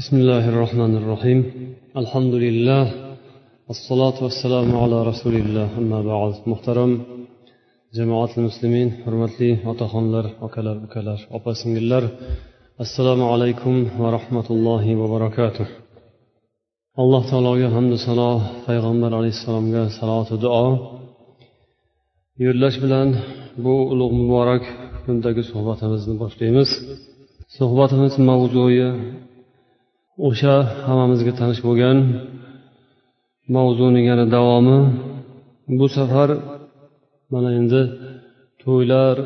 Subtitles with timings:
[0.00, 1.40] بسم الله الرحمن الرحيم.
[2.02, 2.84] الحمد لله
[3.74, 5.68] الصلاة والسلام على رسول الله.
[5.80, 6.92] أما بعد محترم
[7.98, 11.18] جماعة المسلمين حرمتي وطخن لر وكلر وكلر
[11.82, 12.04] الله
[12.84, 15.66] السلام عليكم ورحمة الله وبركاته.
[17.02, 18.30] الله تعالى يحمد alloh taologa hamdu sano
[18.66, 20.66] payg'ambar alayhissalomga salovatu duo
[22.44, 23.08] yo'llash bilan
[23.64, 24.64] bu ulug' muborak
[25.04, 26.70] kundagi suhbatimizni boshlaymiz
[27.58, 28.88] suhbatimiz mavzui
[30.28, 30.54] o'sha
[30.86, 31.98] hammamizga tanish bo'lgan
[33.54, 34.78] mavzuning yana davomi
[35.78, 36.28] bu safar
[37.32, 37.82] mana endi
[38.62, 39.16] to'ylar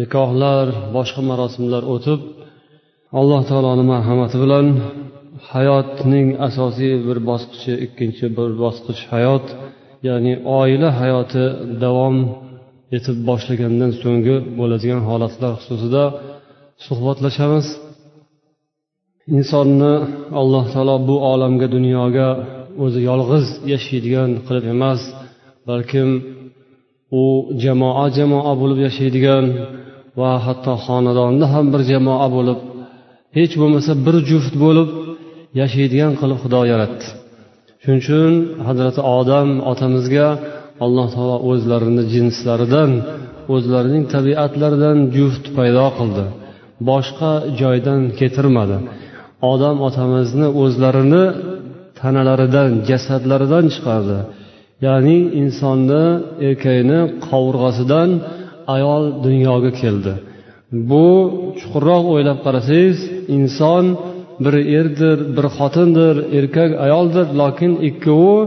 [0.00, 2.20] nikohlar boshqa marosimlar o'tib
[3.20, 4.66] alloh taoloni marhamati bilan
[5.52, 9.46] hayotning asosiy bir bosqichi ikkinchi bir bosqich hayot
[10.08, 11.44] ya'ni oila hayoti
[11.84, 12.16] davom
[12.96, 16.04] etib boshlagandan so'nggi bo'ladigan holatlar xususida
[16.86, 17.66] suhbatlashamiz.
[19.36, 19.94] Insonni
[20.40, 22.28] alloh taolo bu olamga dunyoga
[22.84, 25.00] o'zi yolg'iz yashaydigan qilib emas
[25.68, 26.08] balkim
[27.22, 27.24] u
[27.64, 29.44] jamoa jamoa bo'lib yashaydigan
[30.20, 32.58] va hatto xonadonda ham bir jamoa bo'lib
[33.38, 34.88] hech bo'lmasa bir juft bo'lib
[35.60, 37.06] yashaydigan qilib xudo yaratdi.
[37.82, 38.32] Shuning uchun
[38.68, 40.28] hazrati odam otamizga
[40.84, 42.90] alloh taolo o'zlarini jinslaridan
[43.54, 46.24] o'zlarining tabiatlaridan juft paydo qildi.
[46.88, 48.78] Boshqa joydan keltirmadi
[49.52, 51.24] odam otamizni o'zlarini
[52.00, 54.18] tanalaridan jasadlaridan chiqardi.
[54.86, 56.04] Ya'ni insonni
[56.48, 58.10] erkakni qovurg'asidan
[58.74, 60.12] ayol dunyoga keldi.
[60.90, 61.06] Bu
[61.60, 62.98] chuqurroq o'ylab qarasangiz
[63.36, 63.84] inson
[64.44, 68.38] bir erdir bir xotindir erkak ayoldir lokin ikkovi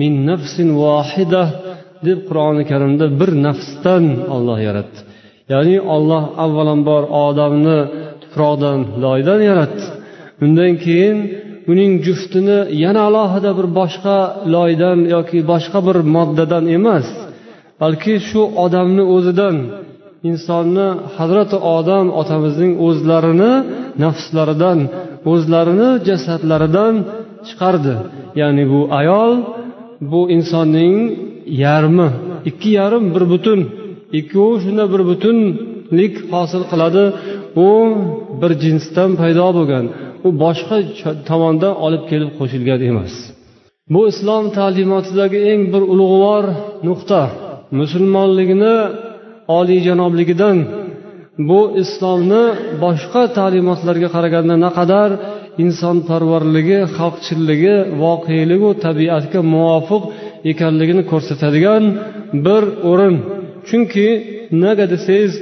[0.00, 1.44] min nafsin vohida
[2.06, 4.04] deb qur'oni karimda bir nafsdan
[4.34, 4.98] olloh yaratdi.
[5.52, 7.78] Ya'ni olloh avvalambor odamni
[8.22, 9.84] tuproqdan loydan yaratdi.
[10.44, 11.18] Undan keyin
[11.72, 14.18] uning juftini yana alohida bir boshqa
[14.54, 17.06] loydan yoki boshqa bir moddadan emas
[17.82, 19.56] balki shu odamni o'zidan
[20.28, 23.52] insonni hazrati odam otamizning o'zlarini
[24.04, 24.78] nafslaridan
[25.32, 26.94] o'zlarini jasadlaridan
[27.46, 27.94] chiqardi.
[28.40, 29.32] Ya'ni bu ayol
[30.10, 30.96] bu insonning
[31.64, 32.08] yarmi
[32.50, 33.60] ikki yarim bir butun
[34.18, 37.04] ikkovi shunda bir butunlik hosil qiladi.
[37.66, 37.68] U
[38.40, 39.84] bir jinsdan paydo bo'lgan.
[40.26, 40.76] U boshqa
[41.28, 43.14] tomondan olib kelib qo'shilgan emas.
[43.94, 46.44] Bu islom ta'limotidagi eng bir ulug'vor
[46.88, 47.22] nuqta
[47.80, 48.76] musulmonligini
[49.58, 50.58] oliyjanobligidan
[51.48, 52.44] bu islomni
[52.84, 55.10] boshqa ta'limotlarga qaraganda naqadar
[55.64, 60.02] insonparvarligi xalqchilligi voqeligu tabiatga muvofiq
[60.52, 61.84] ekanligini ko'rsatadigan
[62.46, 63.16] bir o'rin.
[63.68, 64.08] Chunki
[64.62, 65.32] nega desangiz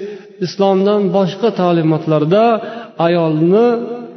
[0.47, 2.45] islomdan boshqa ta'limotlarda
[3.07, 3.67] ayolni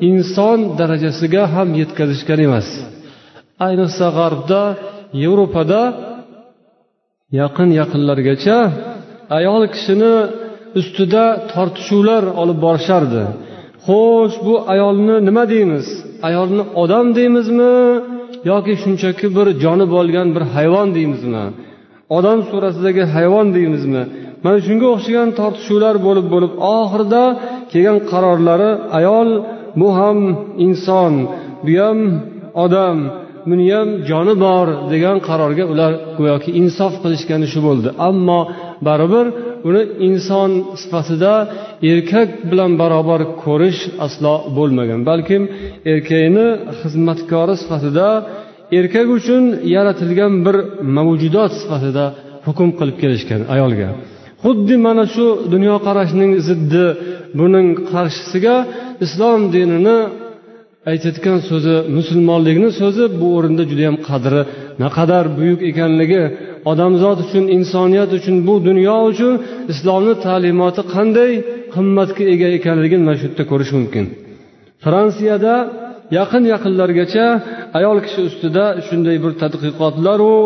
[0.10, 2.68] inson darajasiga ham yetkazishgan emas.
[3.68, 4.62] Ayniqsa g'arbda
[5.24, 5.82] yevropada
[7.40, 8.58] yaqin yaqinlargacha
[9.38, 10.14] ayol kishini
[10.80, 13.24] ustida tortishuvlar olib borishardi.
[13.86, 15.86] Xo'sh bu ayolni nima deymiz?
[16.28, 17.74] Ayolni odam deymizmi?
[18.52, 21.44] Yoki shunchaki bir joni bo'lgan bir hayvon deymizmi?
[22.18, 24.04] Odam surasidagi hayvon deymizmi?
[24.44, 27.24] Mana shunga o'xshagan tortishuvlar bo'lib bo'lib oxirida
[27.72, 29.30] kelgan qarorlari ayol
[29.80, 30.20] bu ham
[30.66, 31.14] inson
[31.66, 32.00] bu ham
[32.64, 32.98] odam
[33.50, 37.90] buni ham joni bor degan qarorga ular go'yoki insof qilishgani shu bo'ldi.
[38.10, 38.40] Ammo
[38.88, 39.26] baribir
[39.70, 41.34] uni inson sifatida
[41.92, 45.00] erkak bilan barobar ko'rish aslo bo'lmagan.
[45.10, 45.44] Balkim
[45.92, 46.48] erkakni
[46.80, 48.08] xizmatkori sifatida
[48.80, 49.44] erkak uchun
[49.76, 50.56] yaratilgan bir
[50.98, 52.06] mavjudot sifatida
[52.46, 53.90] hukm qilib kelishgan ayolga.
[54.44, 56.86] Xuddi mana shu dunyoqarashning ziddi
[57.40, 58.56] buning qarshisiga
[59.06, 59.98] islom dinini
[60.92, 64.42] aytayotgan so'zi musulmonlikni so'zi bu o'rinda judayam qadri
[64.84, 66.24] naqadar buyuk ekanligi
[66.72, 69.34] odamzod uchun insoniyat uchun bu dunyo uchun
[69.74, 71.32] islomni ta'limoti qanday
[71.76, 74.06] qimmatga ega ekanligini mana shu yerda ko'rish mumkin.
[74.84, 75.56] Fransiyada
[76.20, 77.26] yaqin yaqinlargacha
[77.80, 80.38] ayol kishi ustida shunday bir tadqiqotlaru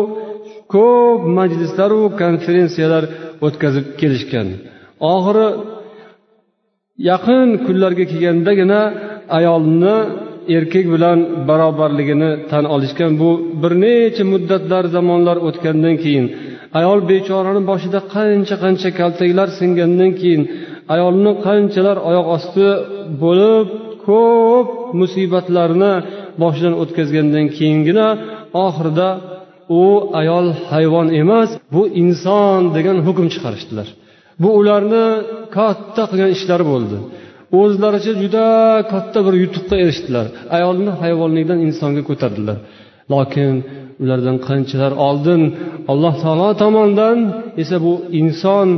[0.74, 3.04] ko'p majlislaru konferensiyalar
[3.46, 4.48] o'tkazib kelishgan.
[5.12, 5.48] Oxiri
[7.10, 8.80] yaqin kunlarga kelgandagina
[9.38, 9.96] ayolni
[10.56, 11.18] erkak bilan
[11.48, 13.30] barobarligini tan olishgan bu
[13.62, 16.26] bir necha muddatlar zamonlar o'tgandan keyin
[16.78, 20.42] ayol bechorani boshida qancha qancha kaltaklar singandan keyin
[20.94, 22.66] ayolni qanchalar oyoq osti
[23.22, 23.66] bo'lib
[24.06, 24.68] ko'p
[25.00, 25.92] musibatlarni
[26.42, 28.06] boshidan o'tkazgandan keyingina
[28.66, 29.08] oxirida
[29.80, 29.82] u
[30.20, 33.88] ayol hayvon emas bu inson degan hukm chiqarishdilar.
[34.42, 35.06] Bu ularni
[35.56, 36.96] katta qilgan ishlari bo'ldi.
[37.60, 38.46] O'zlaricha juda
[38.92, 40.26] katta bir yutuqqa erishdilar.
[40.56, 42.58] Ayolni hayvonlikdan insonga ko'tardilar.
[43.12, 43.52] Lokin
[44.02, 45.42] ulardan qanchalar oldin
[45.92, 47.18] alloh taolo tomonidan
[47.62, 48.68] esa bu inson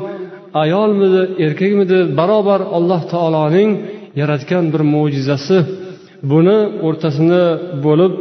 [0.64, 3.70] ayolmidi erkakmidi barobar alloh taoloning
[4.20, 5.58] yaratgan bir mo'jizasi.
[6.30, 7.44] Buni o'rtasini
[7.86, 8.12] bo'lib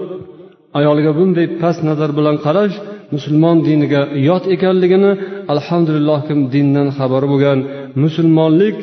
[0.79, 2.75] ayolga bunday past nazar bilan qarash
[3.15, 5.11] musulmon diniga yot ekanligini
[5.53, 7.59] alhamdulillah kim dindan xabari bo'lgan
[8.03, 8.77] musulmonlik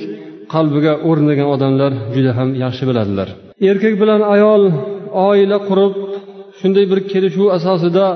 [0.54, 3.28] qalbiga o'rnagan odamlar juda ham yaxshi biladilar.
[3.70, 4.62] Erkak bilan ayol
[5.28, 5.94] oila qurib
[6.60, 8.06] shunday bir kelishuv asosida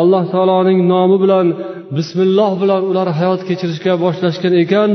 [0.00, 1.46] alloh taoloning nomi bilan
[1.96, 4.90] bismilloh bilan ular hayot kechirishga boshlashgan ekan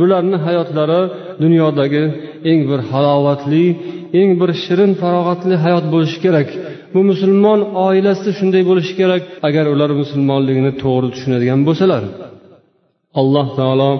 [0.00, 1.00] bularni hayotlari
[1.42, 2.04] dunyodagi
[2.50, 3.64] eng bir halovatli
[4.20, 6.48] eng bir shirin farog'atli hayot bo'lishi kerak.
[6.94, 12.02] Bu musulmon oilasida shunday bo'lishi kerak agar ular musulmonligini to'g'ri tushunadigan bo'lsalar.
[13.20, 13.90] Alloh taolo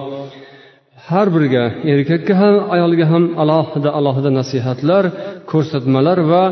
[1.09, 1.63] har biriga
[1.93, 5.03] erkakka ham ayolga ham alohida alohida nasihatlar
[5.51, 6.43] ko'rsatmalar va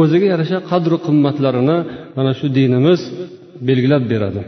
[0.00, 1.78] o'ziga yarasha qadru qimmatlarini
[2.16, 3.00] mana shu dinimiz
[3.68, 4.40] belgilab beradi.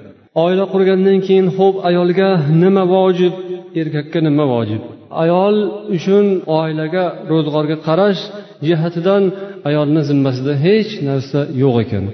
[0.45, 2.29] Oila qurgandan keyin ho'p ayolga
[2.63, 3.35] nima vojib
[3.81, 4.83] erkakka nima vojib?
[5.23, 5.57] Ayol
[5.97, 6.27] uchun
[6.61, 8.21] oilaga ro'zg'orga qarash
[8.67, 9.23] jihatidan
[9.69, 12.05] ayolni zimmasida hech narsa yo'q ekan.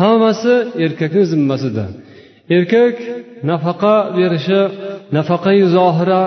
[0.00, 1.84] Hammasi erkakni zimmasida.
[2.56, 2.94] Erkak
[3.50, 4.60] nafaqa berishi
[5.16, 6.22] nafaqai zohira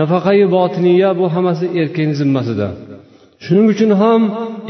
[0.00, 2.68] nafaqai botiniya bu hammasi erkakni zimmasida.
[3.44, 4.22] Shuning uchun ham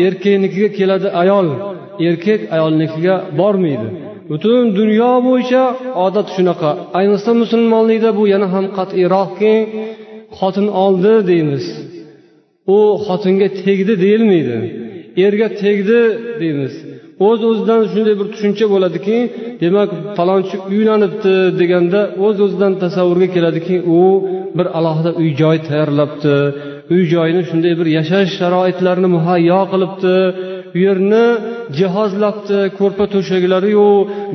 [0.06, 1.48] erkaknikiga keladi ayol
[2.08, 3.88] erkak ayolnikiga bormaydi.
[4.30, 5.62] Butun dunyo bo'yicha
[6.06, 6.70] odat shunaqa.
[6.98, 9.54] Ayniqsa musulmonlikda bu yana ham qat'iyroqki
[10.38, 11.64] xotin oldi deymiz.
[12.66, 14.56] U xotinga tegdi deyilmaydi.
[15.26, 16.00] Erga tegdi
[16.40, 16.74] deymiz.
[17.28, 19.16] O'z o'zidan shunday bir tushuncha bo'ladiki
[19.62, 24.00] demak falonchi uylanibdi deganda o'z o'zidan tasavvurga keladiki u
[24.58, 26.34] bir alohida uy joy tayyorlabdi.
[26.94, 30.16] Uy joyni shunday bir yashash sharoitlarini muhayyo qilibdi.
[30.76, 31.24] U yerni
[31.78, 33.88] jihozlabdi ko'rpa to'shaklariyu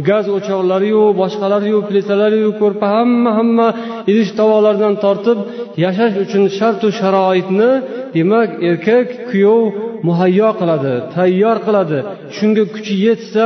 [0.09, 3.67] gaz o'choqlariyu boshqalariyu plitalariyu ko'rpa hamma hamma
[4.11, 5.39] idish tovoqlardan tortib
[5.83, 7.71] yashash uchun shartu sharoitni
[8.15, 9.61] demak erkak kuyov
[10.07, 11.99] muhayyo qiladi tayyor qiladi.
[12.37, 13.45] Shunga kuchi yetsa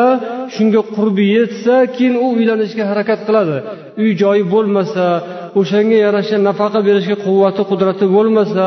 [0.55, 3.57] shunga qurbi yetsa keyin u uylanishga harakat qiladi.
[4.01, 5.05] Uy joyi bo'lmasa
[5.59, 8.65] o'shanga yarasha nafaqa berishga quvvati qudrati bo'lmasa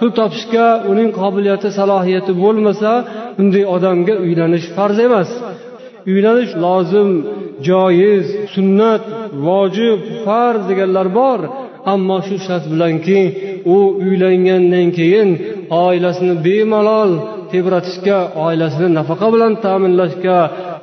[0.00, 2.92] pul topishga uning qobiliyati salohiyati bo'lmasa
[3.36, 5.30] bunday odamga uylanish farz emas.
[6.12, 7.10] Uylanish lozim
[7.68, 9.02] joiz sunnat
[9.46, 11.40] vojib farz deganlar bor.
[11.92, 13.20] Ammo shu shart bilanki
[13.74, 13.76] u
[14.06, 15.28] uylangandan keyin
[15.84, 17.12] oilasini bemalol
[17.52, 20.38] tebratishga oilasini nafaqa bilan ta'minlashga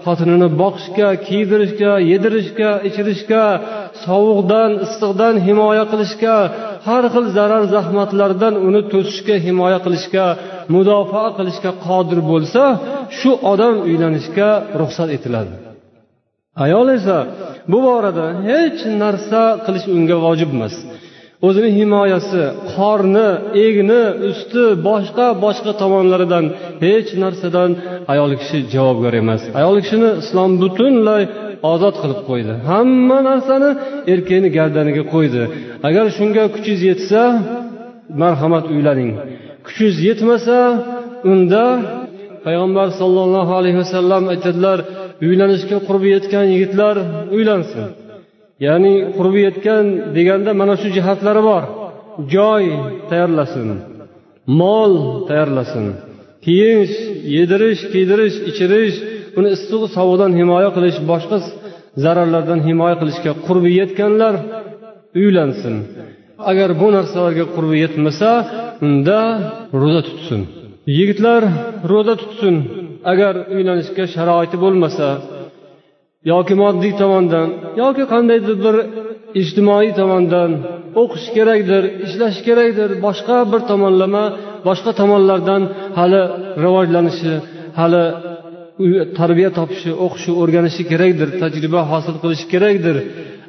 [0.07, 3.44] xotinini boqishga kiydirishga yedirishga ichirishga
[4.06, 6.36] sovuqdan issiqdan himoya qilishga
[6.88, 10.25] har xil zarar zahmatlardan uni to'sishga himoya qilishga
[10.74, 12.63] mudofaa qilishga qodir bo'lsa
[13.18, 14.50] shu odam uylanishga
[14.81, 15.54] ruxsat etiladi.
[16.65, 17.18] Ayol esa
[17.71, 20.75] bu borada hech narsa qilish unga vojib emas
[21.45, 22.42] o'zini himoyasi
[22.74, 23.30] qorni
[23.66, 26.45] egni usti boshqa boshqa tomonlaridan
[26.86, 27.72] hech narsadan
[28.13, 29.42] ayol kishi javobgar emas.
[29.60, 31.24] Ayol kishini islom butunlay
[31.72, 32.54] ozod qilib qo'ydi.
[32.69, 33.69] Hamma narsani
[34.13, 35.44] erkakni gardaniga qo'ydi.
[35.88, 37.22] Agar shunga kuchingiz yetsa
[38.22, 39.12] marhamat uylaning.
[39.66, 40.57] Kuchingiz yetmasa
[41.31, 41.63] unda
[42.45, 44.78] payg'ambar sollallohu alayhi vasallam aytadilar
[45.28, 46.95] uylanishga qurbi yetgan yigitlar
[47.35, 47.85] uylansin.
[48.66, 49.85] Ya'ni qurbi yetgan
[50.16, 51.64] deganda mana shu jihatlari bor.
[52.33, 52.64] Joy
[53.09, 53.69] tayyorlasin
[54.61, 54.94] mol
[55.30, 55.85] tayyorlasin
[56.45, 56.95] kiyinish
[57.35, 58.95] yedirish kiydirish ichirish
[59.37, 61.37] uni issiq sovuqdan himoya qilish boshqa
[62.04, 64.35] zararlardan himoya qilishga qurbi yetganlar
[65.21, 65.76] uylansin.
[66.52, 68.30] Agar bu narsalarga qurbi yetmasa
[68.85, 69.19] unda
[69.81, 70.42] ro'za tutsin.
[70.97, 71.42] Yigitlar
[71.92, 72.56] ro'za tutsin.
[73.11, 75.07] Agar uylanishga sharoiti bo'lmasa
[76.31, 77.48] yoki moddiy tomondan
[77.81, 78.76] yoki qandaydir bir
[79.42, 80.52] ijtimoiy tomondan
[81.02, 84.24] o'qish kerakdir ishlash kerakdir boshqa bir tomonlama
[84.68, 85.62] boshqa tomonlardan
[86.00, 86.22] hali
[86.64, 87.34] rivojlanishi
[87.80, 88.04] hali
[89.19, 92.96] tarbiya topishi o'qishi o'rganishi kerakdir tajriba hosil qilishi kerakdir.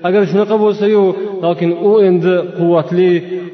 [0.06, 1.02] Agar shunaqa bo'lsayu
[1.44, 3.10] lokin u endi quvvatli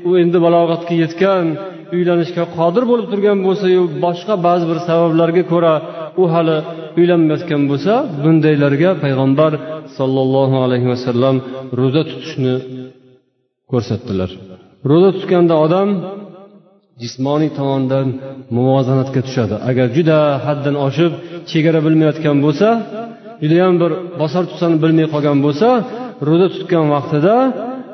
[0.09, 1.47] u endi balog'atga yetgan
[1.97, 5.75] uylanishga qodir bo'lib turgan bo'lsayu boshqa ba'zi bir sabablarga ko'ra
[6.23, 6.57] u hali
[7.01, 7.93] uylanmayotgan bo'lsa
[8.25, 9.53] bundaylarga payg'ambar
[9.99, 11.37] sollallohu alayhi vasallam
[11.81, 12.55] ro'za tutishni
[13.73, 14.31] ko'rsatdilar.
[14.91, 15.89] Ro'za tutganda odam
[17.03, 18.07] jismoniy tomondan
[18.57, 19.55] muvozanatga tushadi.
[19.71, 21.13] Agar juda haddan oshib
[21.51, 22.69] chegara bilmayotgan bo'lsa
[23.43, 25.69] judayam bir bosar tutsani bilmay qolgan bo'lsa
[26.29, 27.37] ro'za tutgan vaqtida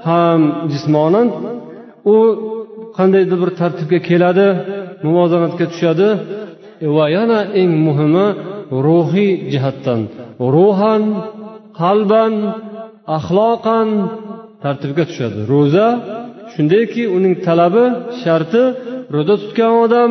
[0.08, 0.40] ham
[0.72, 1.26] jismonan
[2.14, 2.16] u
[2.96, 4.48] qandaydir bir tartibga keladi
[5.06, 6.08] muvozanatga tushadi.
[6.84, 8.26] E, va yana eng muhimi
[8.86, 10.00] ruhiy jihatdan
[10.54, 11.02] ruhan
[11.80, 12.34] qalban
[13.16, 13.88] axloqan
[14.64, 15.38] tartibga tushadi.
[15.52, 15.88] Ro'za
[16.52, 17.84] shundayki uning talabi
[18.22, 18.62] sharti
[19.14, 20.10] ro'za tutgan odam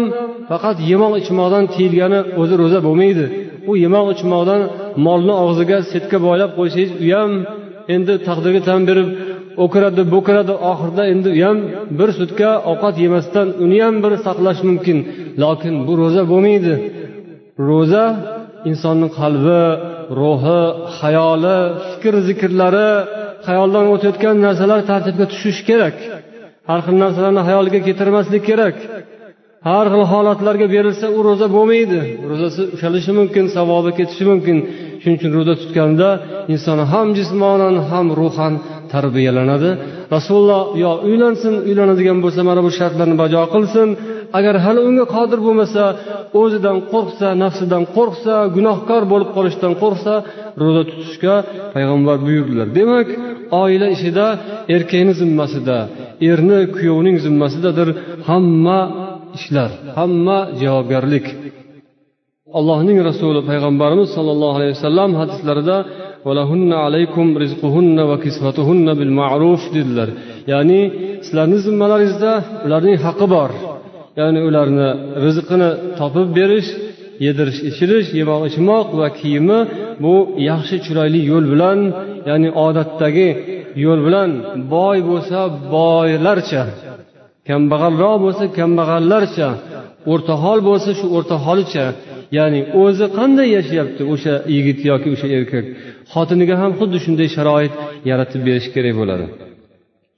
[0.50, 3.25] faqat yemoq ichmoqdan tiyilgani o'zi ro'za bo'lmaydi.
[3.69, 4.62] U yemoq ichmoqdan
[5.05, 7.31] molni og'ziga setka boylab qo'ysangiz u ham
[7.95, 9.07] endi taqdirga tan berib
[9.63, 10.54] o'kiradi bo'kiradi.
[10.72, 11.58] Oxirida endi u ham
[12.00, 14.98] bir sutka ovqat yemasdan uni ham bir saqlash mumkin.
[15.44, 16.74] Lokin bu ro'za bo'lmaydi.
[17.70, 18.06] Ro'za
[18.70, 19.62] insonni qalbi
[20.20, 20.62] ruhi
[21.00, 21.60] hayoli
[21.92, 22.89] fikr zikrlari
[23.48, 25.96] hayoldan o'tayotgan narsalar tartibga tushishi kerak.
[26.70, 28.75] Har xil narsalarni hayoliga keltirmaslik kerak.
[29.68, 32.00] Har xil holatlarga berilsa u ro'za bo'lmaydi.
[32.30, 34.58] Ro'zasi ushalishi mumkin savobi ketishi mumkin.
[35.01, 36.10] Shuning uchun ro'za tutganda
[36.54, 38.54] inson ham jismonan ham ruhan
[38.93, 39.69] tarbiyalanadi.
[40.15, 43.88] Rasululloh yo uylansin uylanadigan bo'lsa mana bu shartlarni bajo qilsin.
[44.38, 45.84] Agar hali unga qodir bo'lmasa
[46.41, 50.13] o'zidan qo'rqsa nafsidan qo'rqsa gunohkor bo'lib qolishdan qo'rqsa
[50.62, 51.36] ro'za tutishga
[51.75, 52.67] payg'ambar buyurdilar.
[52.79, 53.08] Demak
[53.62, 54.25] oila ishida
[54.75, 55.77] erkakni zimmasida
[56.29, 57.89] erni kuyovning zimmasidadir
[58.29, 58.79] hamma
[59.38, 59.69] ishlar
[60.00, 61.25] hamma javobgarlik.
[62.60, 65.77] Allohning rasuli payg'ambarimiz sollallohu alayhi vasallam hadislarida
[69.76, 70.10] dedilar.
[70.52, 70.82] Ya'ni
[71.26, 72.32] sizlarni zimmalaringizda
[72.66, 73.50] ularning haqqi bor.
[74.20, 74.88] Ya'ni ularni
[75.26, 76.70] rizqini topib berish
[77.26, 79.60] yedirish ichirish yemoq ichmoq va kiyimi
[80.04, 80.16] bu
[80.50, 81.80] yaxshi chiroyli yo'l bilan
[82.30, 83.30] ya'ni odatdagi
[83.86, 84.30] yo'l bilan
[84.74, 85.40] boy bo'lsa
[85.76, 86.64] boylarcha
[87.48, 89.50] kambag'alroq bo'lsa kambag'allarcha
[90.12, 91.86] o'rtahol bo'lsa shu o'rtaholicha
[92.38, 95.65] ya'ni o'zi qanday yashayapti o'sha yigit yoki o'sha erkak?
[96.13, 97.74] Xotiniga ham xuddi shunday sharoit
[98.09, 99.25] yaratib berish kerak bo'ladi.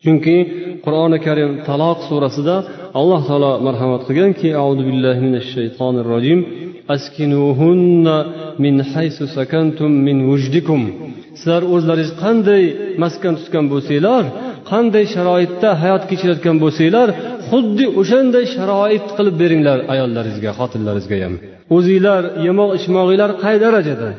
[0.04, 0.36] Chunki
[0.86, 2.56] qur'oni karim taloq surasida
[3.00, 6.40] alloh taolo marhamat qilganki audu billahi minash shaytonir rojim
[6.96, 8.18] askinuhunna
[8.64, 10.82] min haysu sakantum min vujdikum
[11.40, 12.64] sizlar o'zlaringiz qanday
[13.04, 14.24] maskan tutgan bo'lsanglar
[14.72, 17.08] qanday sharoitda hayot kechirayotgan bo'lsanglar
[17.50, 21.36] xuddi o'shanday sharoit qilib beringlar ayollaringizga xotinlaringizga ham.
[21.76, 24.10] O'zinglar yemoq ichmog'inglar qay darajada?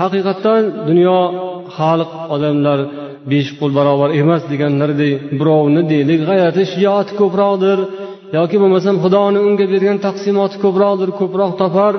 [0.00, 1.18] Haqiqatdan dunyo
[1.76, 2.78] xalq odamlar
[3.32, 7.78] besh qo'l barobar emas deganlaridek birovni deylik g'ayrati shijoati ko'proqdir.
[8.38, 11.94] Yoki bo'lmasam xudoni unga bergan taqsimoti ko'proqdir ko'proq topar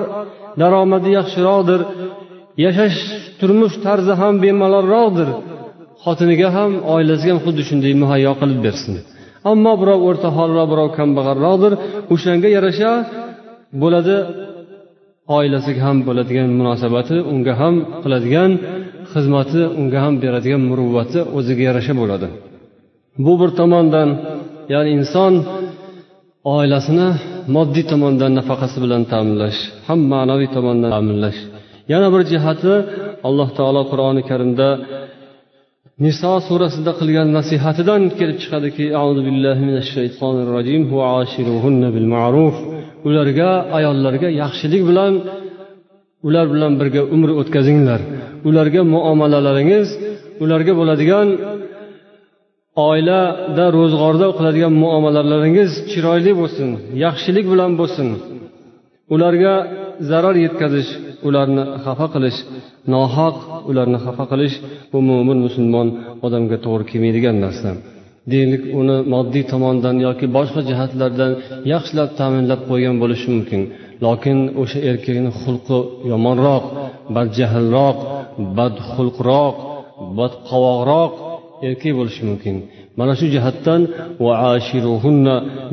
[0.60, 1.80] daromadi yaxshiroqdir.
[2.64, 2.98] Yashash
[3.40, 5.28] turmush tarzi ham bemalolroqdir.
[6.04, 8.94] Xotiniga ham oilasiga ham xuddi shunday muhayyo qilib bersin.
[9.52, 11.72] Ammo birov o'rta holroq birov kambag'alroqdir.
[12.14, 12.90] O'shanga yarasha
[13.82, 14.16] bo'ladi
[15.36, 18.50] oilasiga ham bo'ladigan munosabati unga ham qiladigan
[19.12, 22.28] xizmati unga ham beradigan muruvvati o'ziga yarasha bo'ladi.
[23.24, 24.08] Bu bir tomondan
[24.72, 25.32] ya'ni inson
[26.56, 27.08] oilasini
[27.56, 29.58] moddiy tomondan nafaqasi bilan ta'minlash
[29.88, 31.38] ham ma'naviy tomondan ta'minlash.
[31.92, 32.72] Yana bir jihati
[33.28, 34.68] alloh taolo qur'oni karimda
[36.04, 38.84] niso surasida qilgan nasihatidan kelib chiqadiki
[43.08, 45.12] ularga ayollarga yaxshilik bilan
[46.26, 48.00] ular bilan birga umr o'tkazinglar.
[48.48, 49.88] Ularga muomalalaringiz
[50.44, 51.28] ularga bo'ladigan
[52.88, 56.68] oilada ro'zg'orda qiladigan muomalalaringiz chiroyli bo'lsin
[57.04, 58.08] yaxshilik bilan bo'lsin.
[59.14, 59.54] Ularga
[60.10, 60.90] zarar yetkazish
[61.28, 62.38] ularni xafa qilish
[62.94, 63.36] nohaq
[63.70, 64.56] ularni xafa qilish
[64.92, 65.88] bu mo'min musulmon
[66.26, 67.70] odamga to'g'ri kelmaydigan narsa.
[68.32, 71.32] Deylik uni moddiy tomondan yoki boshqa jihatlardan
[71.72, 73.62] yaxshilab ta'minlab qo'ygan bo'lishi mumkin.
[74.04, 75.78] Lokin o'sha erkakni xulqi
[76.12, 76.64] yomonroq
[77.16, 77.98] badjahlroq
[78.58, 79.56] badxulqroq
[80.18, 81.12] badqovoqroq
[81.68, 82.56] erkak bo'lishi mumkin.
[82.98, 83.80] Mana shu jihatdan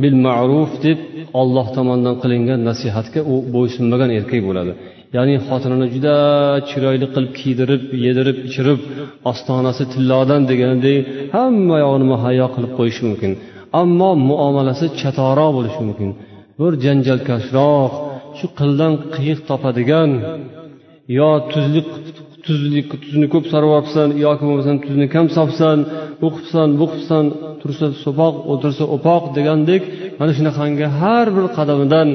[0.04, 1.00] bil ma'ruf deb
[1.42, 4.72] olloh tomonidan qilingan nasihatga u bo'ysunmagan erkak bo'ladi.
[5.16, 6.16] Ya'ni xotinini juda
[6.70, 8.80] chiroyli qilib kiydirib yedirib ichirib
[9.32, 11.00] ostonasi tillodan deganidek
[11.36, 13.32] hamma yog'ini muhayyo qilib qo'yishi mumkin.
[13.82, 16.10] Ammo muomalasi chatoroq bo'lishi mumkin.
[16.60, 17.92] Bir janjalkashroq
[18.38, 20.12] shu qildan qiyiq topadigan
[21.18, 21.90] yo tuzlik
[22.48, 25.78] tuzni tuzni ko'p solyapsan yoki bo'lmasam tuzni kam solibsan
[26.22, 27.26] bu qilibsan bu qilibsan
[27.62, 29.82] tursa so'poq o'tirsa o'poq degandek
[30.20, 32.08] mana shunaqangi har bir qadamidan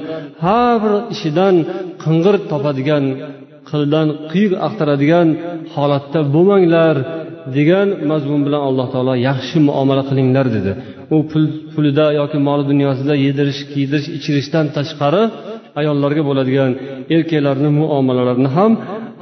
[0.45, 1.55] har bir ishidan
[2.05, 3.05] qing'ir topadigan
[3.71, 5.29] qildan qiyiq axtaradigan
[5.75, 6.97] holatda bo'lmanglar
[7.57, 10.73] degan mazmun bilan alloh taolo yaxshi muomala qilinglar dedi.
[11.15, 15.23] U pul pulida yoki moli dunyosida yedirish kiydirish ichirishdan tashqari
[15.81, 16.71] ayollarga bo'ladigan
[17.15, 18.73] erkaklarni muomalalarini ham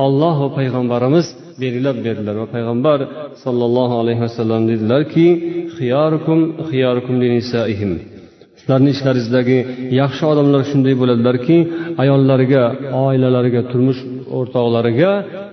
[0.05, 1.27] olloh va payg'ambarimiz
[1.63, 2.35] belgilab berdilar.
[2.43, 2.99] Va payg'ambar
[3.45, 5.27] sollallohu alayhi vasallam dedilarki
[8.61, 9.59] sizlarni ichlaringizdagi
[10.01, 11.57] yaxshi odamlar shunday bo'ladilarki
[12.03, 12.63] ayollariga
[13.07, 14.01] oilalariga turmush
[14.39, 15.13] o'rtoqlariga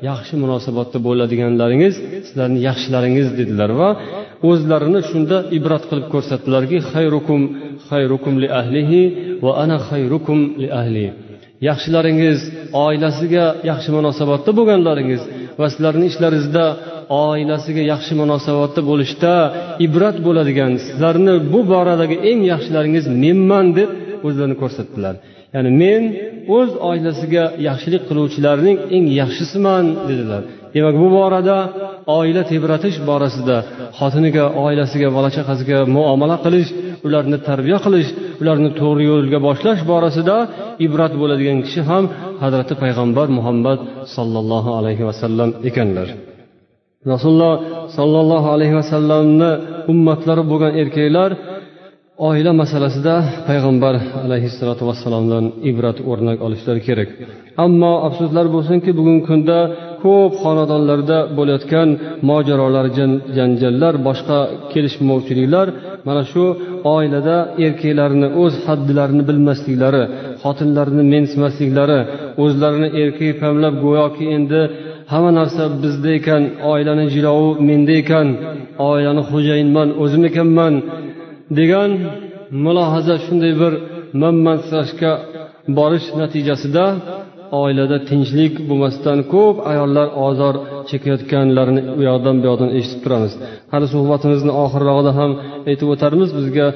[0.09, 1.95] yaxshi munosabatda bo'ladiganlaringiz
[2.27, 3.89] sizlarni yaxshilaringiz dedilar va
[4.49, 7.41] o'zlarini shunda ibrat qilib ko'rsatdilarki xayrukum
[7.89, 9.01] xayrukum li ahlihi
[9.45, 11.05] va ana xayrukum li ahli.
[11.69, 12.39] Yaxshilaringiz
[12.85, 15.21] oilasiga yaxshi munosabatda bo'lganlaringiz
[15.59, 16.65] va sizlarni ishlaringizda
[17.25, 19.33] oilasiga yaxshi munosabatda bo'lishda
[19.85, 23.89] ibrat bo'ladigan sizlarni bu boradagi eng yaxshilaringiz menman deb
[24.27, 25.15] o'zlarini ko'rsatdilar.
[25.55, 26.03] Ya'ni men
[26.57, 30.41] o'z oilasiga yaxshilik qiluvchilarning eng yaxshisiman dedilar.
[30.73, 31.57] Demak bu borada
[32.17, 33.57] oila tebratish borasida
[33.99, 36.69] xotiniga oilasiga bola chaqasiga muomala qilish
[37.07, 38.09] ularni tarbiya qilish
[38.41, 40.35] ularni to'g'ri yo'lga boshlash borasida
[40.85, 42.03] ibrat bo'ladigan kishi ham
[42.43, 43.79] hazrati payg'ambar muhammad
[44.15, 46.07] sollallohu alayhi vasallam ekanlar.
[47.13, 47.53] Rasululloh
[47.97, 49.51] sollallohu alayhi vasallamni
[49.91, 51.31] ummatlari bo'lgan erkaklar
[52.27, 53.15] oila masalasida
[53.47, 53.95] payg'ambar
[54.25, 57.09] alayhissalotu vassalomdan ibrat o'rnak olishlari kerak.
[57.65, 59.57] Ammo afsuslar bo'lsinki bugungi kunda
[60.07, 61.89] ko'p xonadonlarda bo'layotgan
[62.29, 62.85] mojarolar
[63.37, 64.39] janjallar boshqa
[64.71, 65.67] kelishmovchiliklar
[66.07, 66.43] mana shu
[66.95, 70.03] oilada erkaklarni o'z haddilarini bilmasliklari
[70.43, 71.99] xotinlarini mensimasliklari
[72.43, 74.61] o'zlarini erkak pamlab go'yoki endi
[75.11, 78.27] hamma narsa bizda ekan oilani jilovi menda ekan
[78.91, 80.73] oilani xo'jayinman o'zim ekanman
[81.59, 81.91] degan
[82.65, 83.73] mulohaza shunday bir
[84.21, 85.11] manmansirashga
[85.77, 86.85] borish natijasida
[87.61, 90.55] oilada tinchlik bo'lmasdan ko'p ayollar ozor
[90.89, 93.33] chekayotganlarini u yoqdan bu yoqdan eshitib turamiz.
[93.73, 95.31] Hali suhbatimizni oxirrog'ida ham
[95.69, 96.29] aytib o'tarmiz.
[96.37, 96.67] Bizga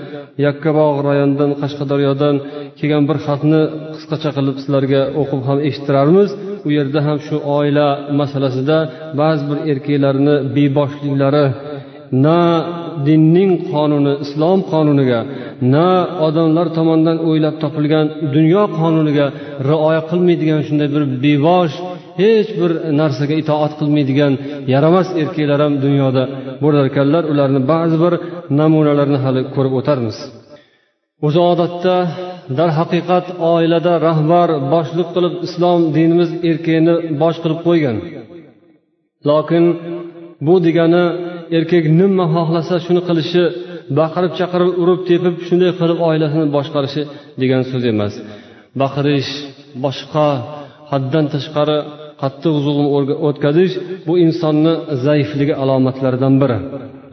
[0.45, 2.35] yakkabog' rayonidan qashqadaryodan
[2.79, 3.61] kelgan bir xatni
[3.95, 6.29] qisqacha qilib sizlarga o'qib ham eshittirarmiz.
[6.67, 7.87] U yerda ham shu oila
[8.19, 8.77] masalasida
[9.21, 11.45] ba'zi bir erkaklarni beboshliklari
[12.25, 12.39] na
[13.07, 15.19] dinning qonuni islom qonuniga
[15.73, 15.87] na
[16.27, 18.05] odamlar tomonidan o'ylab topilgan
[18.35, 19.25] dunyo qonuniga
[19.69, 21.75] rioya qilmaydigan shunday bir bevosh
[22.21, 24.33] hech bir narsaga itoat qilmaydigan
[24.73, 26.23] yaramas erkaklar ham dunyoda
[26.63, 27.23] bo'lar ekanlar.
[27.31, 28.13] Ularni ba'zi bir
[28.59, 30.17] namunalarini hali ko'rib o'tarmiz.
[31.25, 31.95] O'zi odatda
[32.59, 37.97] darhaqiqat oilada rahbar boshliq qilib islom dinimiz erkakni bosh qilib qo'ygan.
[39.29, 39.65] Lokin
[40.45, 41.03] bu degani
[41.57, 43.43] erkak nima xohlasa shuni qilishi
[43.99, 47.01] baqirib chaqirib urib tepib shunday qilib oilasini boshqarishi
[47.41, 48.13] degan so'z emas.
[48.81, 49.31] Baqirish
[49.83, 50.27] boshqa
[50.91, 51.77] haddan tashqari
[52.21, 52.87] qattiq zug'um
[53.27, 53.73] o'tkazish
[54.07, 54.73] bu insonni
[55.05, 56.59] zaifligi alomatlaridan biri.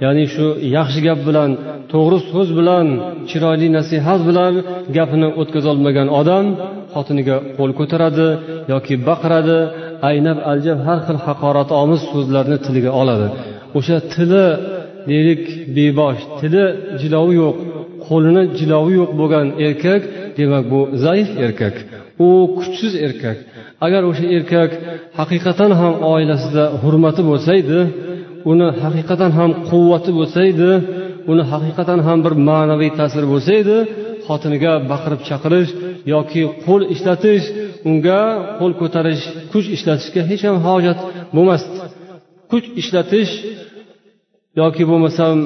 [0.04, 0.46] Ya'ni shu
[0.76, 1.50] yaxshi gap bilan
[1.92, 2.86] to'g'ri so'z bilan
[3.30, 4.54] chiroyli nasihat bilan
[4.96, 6.46] gapini o'tkazolmagan odam
[6.94, 8.28] xotiniga qo'l ko'taradi
[8.72, 9.58] yoki baqiradi
[10.10, 13.28] aynab aljab har xil haqoratomuz so'zlarni tiliga oladi.
[13.78, 14.46] O'sha tili
[15.10, 15.42] deylik
[15.76, 16.64] bebosh tili
[17.00, 17.56] jilovi yo'q
[18.06, 20.02] qo'lini jilovi yo'q bo'lgan erkak
[20.38, 21.74] demak bu zaif erkak.
[22.26, 22.28] U
[22.58, 23.38] kuchsiz erkak.
[23.86, 24.70] Agar o'sha erkak
[25.18, 27.80] haqiqatan ham oilasida hurmati bo'lsa edi
[28.50, 30.70] uni haqiqatan ham quvvati bo'lsa edi
[31.30, 33.76] uni haqiqatan ham bir ma'naviy ta'siri bo'lsa edi
[34.26, 35.70] xotiniga baqirib chaqirish
[36.14, 37.44] yoki qo'l ishlatish
[37.88, 38.22] unga
[38.58, 40.98] qo'l ko'tarish kuch ishlatishga hech ham hojat
[41.36, 41.97] bo'lmasdi.
[42.50, 43.32] Kuch ishlatish
[44.60, 45.36] yoki bo'lmasam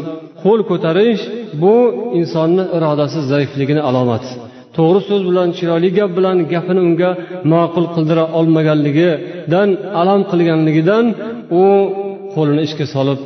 [0.42, 1.22] qo'l ko'tarish
[1.62, 1.74] bu
[2.18, 4.30] insonni irodasi zaifligini alomati
[4.76, 7.10] to'g'ri so'z bilan chiroyli gap bilan gapini unga
[7.52, 9.68] ma'qul qildira olmaganligidan
[10.00, 11.04] alam qilganligidan
[11.62, 11.64] u
[12.34, 13.20] qo'lini ishga solib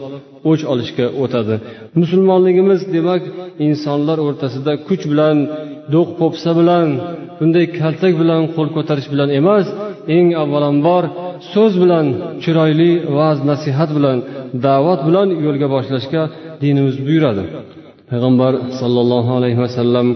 [0.50, 1.54] o'ch olishga o'tadi.
[2.00, 3.22] Musulmonligimiz demak
[3.66, 5.36] insonlar o'rtasida kuch bilan
[5.94, 6.86] do'q po'pisa bilan
[7.38, 9.66] bunday kaltak bilan qo'l ko'tarish bilan emas
[10.16, 11.04] eng avvalambor
[11.52, 12.06] so'z bilan
[12.42, 14.18] chiroyli va'z nasihat bilan
[14.66, 16.22] da'vat bilan yo'lga boshlashga
[16.62, 17.44] dinimiz buyuradi.
[18.10, 20.06] Payg'ambar sollallohu alayhi vasallam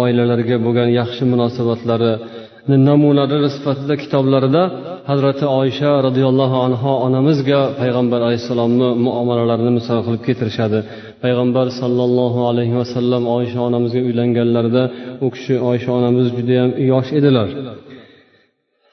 [0.00, 4.62] oilalarga bo'lgan yaxshi munosabatlarini namunalari sifatida kitoblarida
[5.10, 10.78] hazrati oysha roziyallohu anhu onamizga payg'ambar alayhissalomni muomalalarini misol qilib keltirishadi.
[11.24, 14.82] Payg'ambar sollallohu alayhi vasallam oysha onamizga uylanganlarida
[15.24, 17.48] u kishi oysha onamiz judayam yosh edilar.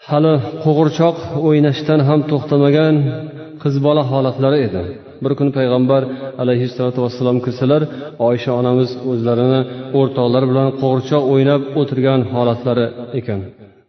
[0.07, 0.33] Hali
[0.63, 2.95] qo'g'irchoq o'ynashdan ham to'xtamagan
[3.63, 4.81] qiz bola holatlari edi.
[5.23, 6.01] Bir kuni payg'ambar
[6.43, 7.81] alayhissalotu vassalom kirsalar
[8.29, 9.62] oysha onamiz o'zlarini
[9.99, 12.85] o'rtoqlari bilan qo'g'irchoq o'ynab o'tirgan holatlari
[13.19, 13.39] ekan.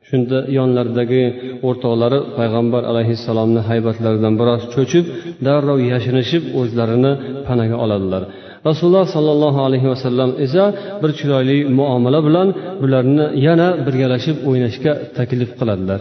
[0.09, 1.23] Shunda yonlaridagi
[1.69, 5.05] o'rtoqlari payg'ambar alayhissalomni haybatlaridan biroz cho'chib
[5.47, 7.13] darrov yashirinishib o'zlarini
[7.47, 8.23] panaga oladilar.
[8.69, 10.65] Rasululloh sollallohu alayhi vasallam esa
[11.03, 12.49] bir chiroyli muomala bilan
[12.83, 16.01] bularni yana birgalashib o'ynashga taklif qiladilar.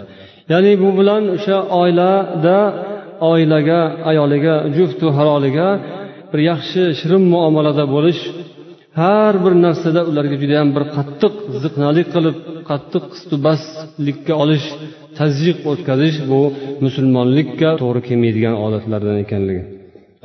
[0.51, 2.57] Ya'ni bu bilan o'sha oilada
[3.31, 3.79] oilaga
[4.11, 5.67] ayoliga juftu haroliga
[6.31, 8.21] bir yaxshi shirin muomalada bo'lish
[9.01, 12.37] har bir narsada ularga judayam bir qattiq ziqnalik qilib
[12.69, 14.65] qattiq qistubaslikka olish
[15.19, 16.41] tazyiq o'tkazish bu
[16.85, 19.63] musulmonlikka to'g'ri kelmaydigan odatlardan ekanligi.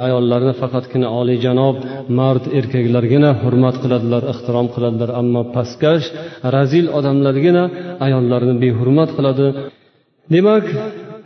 [0.06, 1.76] Ayollarni faqatgina oliyjanob
[2.18, 5.10] mard erkaklargina hurmat qiladilar ehtirom qiladilar.
[5.20, 6.06] Ammo pastkash
[6.54, 7.64] razil odamlargina
[8.06, 9.46] ayollarni behurmat qiladi.
[10.34, 10.64] Demak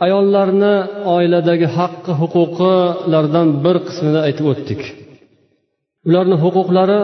[0.05, 0.73] ayollarni
[1.15, 4.81] oiladagi haqqi huquqilardan bir qismini aytib o'tdik.
[6.07, 7.01] Ularni huquqlari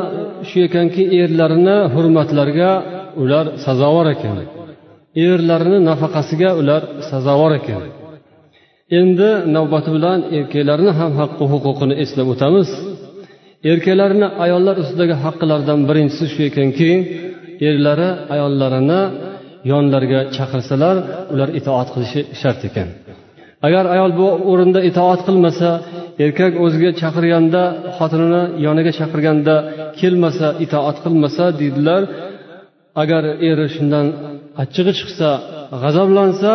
[0.50, 2.72] shu ekanki erlarini hurmatlariga
[3.22, 4.38] ular sazovor ekan.
[5.28, 7.84] Erlarini nafaqasiga ular sazovor ekan.
[9.00, 12.70] Endi navbati bilan erkaklarni ham haqqi huquqini eslab o'tamiz.
[13.72, 16.90] Erkaklarni ayollar ustidagi haqqilaridan birinchisi shu ekanki
[17.70, 19.02] erlari ayollarini
[19.72, 20.96] yonlariga chaqirsalar
[21.34, 22.88] ular itoat qilishi shart ekan.
[23.68, 25.70] Agar ayol bu o'rinda itoat qilmasa
[26.26, 27.64] erkak o'ziga chaqirganda
[27.98, 29.56] xotinini yoniga chaqirganda
[30.00, 32.02] kelmasa itoat qilmasa deydilar
[33.02, 34.06] agar eri shundan
[34.62, 35.30] achchig'i chiqsa
[35.82, 36.54] g'azablansa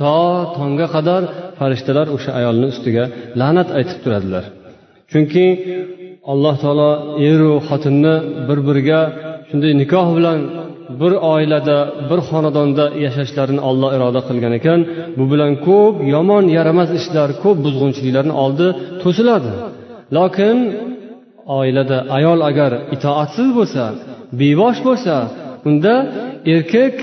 [0.00, 0.16] to
[0.56, 1.22] tongga qadar
[1.58, 3.04] farishtalar o'sha ayolni ustiga
[3.40, 4.44] la'nat aytib turadilar.
[5.10, 5.46] Chunki
[6.32, 6.90] alloh taolo
[7.30, 8.14] eru xotinni
[8.48, 9.00] bir biriga
[9.48, 10.38] shunday nikoh bilan
[11.00, 11.78] bir oilada
[12.10, 14.80] bir xonadonda yashashlarini olloh iroda qilgan ekan
[15.18, 18.66] bu bilan ko'p yomon yaramas ishlar ko'p buzg'unchiliklarni oldi
[19.02, 19.50] to'siladi.
[20.16, 20.56] Lokin
[21.58, 23.84] oilada ayol agar itoatsiz bo'lsa
[24.40, 25.14] bevosh bo'lsa
[25.68, 25.94] unda
[26.54, 26.96] erkak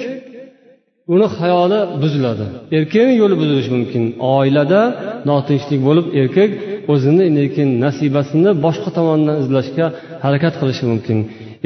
[1.14, 2.46] uni xayoli buziladi.
[2.78, 4.04] Erkakni yo'li buzilishi mumkin.
[4.36, 4.82] Oilada
[5.30, 6.52] notinchlik bo'lib erkak
[6.94, 9.86] o'zini lekin nasibasini boshqa tomondan izlashga
[10.26, 11.18] harakat qilishi mumkin.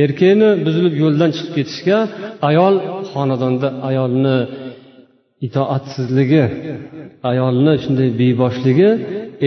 [0.03, 1.97] Erkakni buzilib yo'ldan chiqib ketishga
[2.49, 2.75] ayol
[3.11, 4.37] xonadonda ayolni
[5.47, 6.43] itoatsizligi
[7.31, 8.89] ayolni shunday beboshligi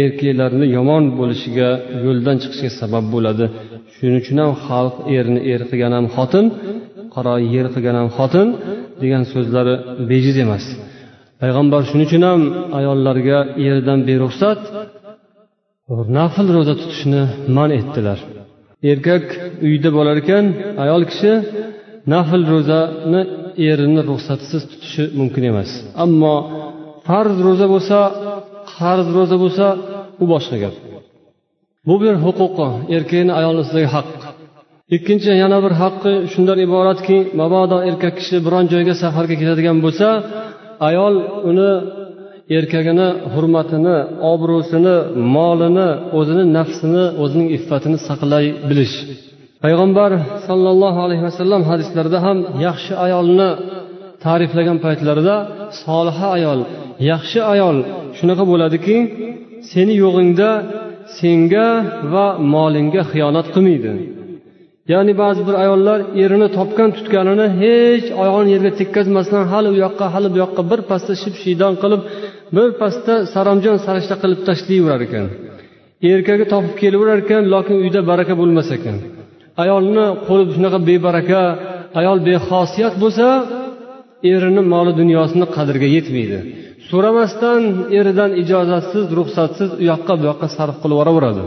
[0.02, 1.68] erkaklarni yomon bo'lishiga
[2.06, 3.46] yo'ldan chiqishiga sabab bo'ladi.
[3.94, 6.46] Shuning uchun ham xalq erni er qilgan ham xotin
[7.14, 8.48] qaro yer qilgan ham xotin
[9.02, 9.74] degan so'zlari
[10.10, 10.64] bejiz emas.
[11.40, 12.40] Payg'ambar shuning uchun ham
[12.78, 14.60] ayollarga erdan beruxsat
[16.18, 17.22] nafl ro'za tutishni
[17.56, 18.18] man etdilar.
[18.90, 19.24] Erkak
[19.66, 20.44] uyda bo'lar ekan
[20.84, 21.32] ayol kishi
[22.12, 23.20] nafl ro'zani
[23.70, 25.70] erini ruxsatsiz tutishi mumkin emas.
[26.04, 26.34] Ammo
[27.06, 27.98] farz ro'za bo'lsa
[28.76, 29.66] qarz ro'za bo'lsa
[30.22, 30.74] u boshqa gap.
[31.86, 34.08] Bu bir huquqi erkakni ayolni ustidagi haq.
[34.96, 40.08] Ikkinchi yana bir haqqi shundan iboratki mabodo erkak kishi biron joyga safarga ketadigan bo'lsa
[40.88, 41.14] ayol
[41.50, 41.70] uni
[42.58, 43.96] erkagini hurmatini
[44.32, 44.96] obro'sini
[45.36, 48.94] molini o'zini nafsini o'zining iffatini saqlay bilish.
[49.64, 50.10] Payg'ambar
[50.48, 53.50] sollallohu alayhi vasallam hadislarida ham yaxshi ayolni
[54.24, 55.36] ta'riflagan paytlarida
[55.84, 56.60] soliha ayol
[57.12, 57.76] yaxshi ayol
[58.18, 58.96] shunaqa bo'ladiki
[59.72, 60.50] seni yo'g'ingda
[61.18, 61.68] senga
[62.12, 63.92] va molingga xiyonat qilmaydi.
[64.90, 70.28] Ya'ni ba'zi bir ayollar erini topgan tutganini hech oyog'ini yerga tekkazmasdan hali u yoqqa hali
[70.34, 72.02] bu yoqqa bir pasda ship shiydon qilib
[72.56, 75.26] bir pasda saromjon sarishta qilib tashlayverar ekan.
[76.12, 78.96] Erkagi topib kelaverar ekan lokin uyda baraka bo'lmas ekan.
[79.62, 81.40] Ayolni qo'li shunaqa bebaraka
[82.00, 83.26] ayol bexosiyat bo'lsa
[84.32, 86.38] erini moli dunyosini qadriga yetmaydi.
[86.90, 87.62] So'ramasdan
[87.98, 91.42] eridan ijozatsiz ruxsatsiz u yoqqa bu yoqqa sarf qilib yuboraveradi.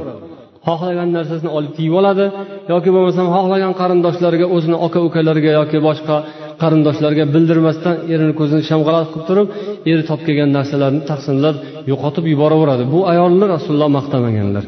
[0.67, 2.25] Xohlagan narsasini olib kiyib oladi
[2.73, 6.15] yoki bo'lmasam xohlagan qarindoshlariga o'zini aka ukalariga yoki boshqa
[6.62, 9.47] qarindoshlarga bildirmasdan erini ko'zini shamg'alat qilib turib
[9.91, 11.56] eri topib kelgan narsalarni taqsimlab
[11.91, 12.84] yo'qotib yuboraveradi.
[12.93, 14.63] Bu ayolni rasululloh maqtamaganlar.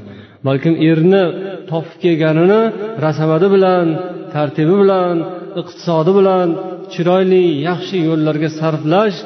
[0.48, 1.24] Balkim erni
[1.72, 2.62] topib kelganini
[3.06, 3.86] rasamati bilan
[4.34, 5.16] tartibi bilan
[5.62, 6.48] iqtisodi bilan
[6.94, 9.18] chiroyli yaxshi yo'llarga sarflash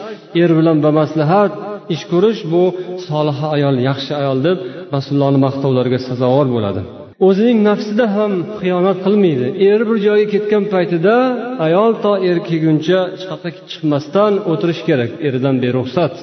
[0.42, 1.52] er bilan bamaslahat
[1.96, 2.64] ish ko'rish bu
[3.08, 4.58] soliha ayol yaxshi ayol deb
[4.96, 6.82] rasulullohni maqtovlariga sazovor bo'ladi.
[7.28, 9.48] O'zining nafsida ham xiyonat qilmaydi.
[9.70, 11.16] Eri bir joyga ketgan paytida
[11.68, 16.14] ayol to er kelguncha chaqqa chiqmasdan o'tirish kerak eridan beruxsat.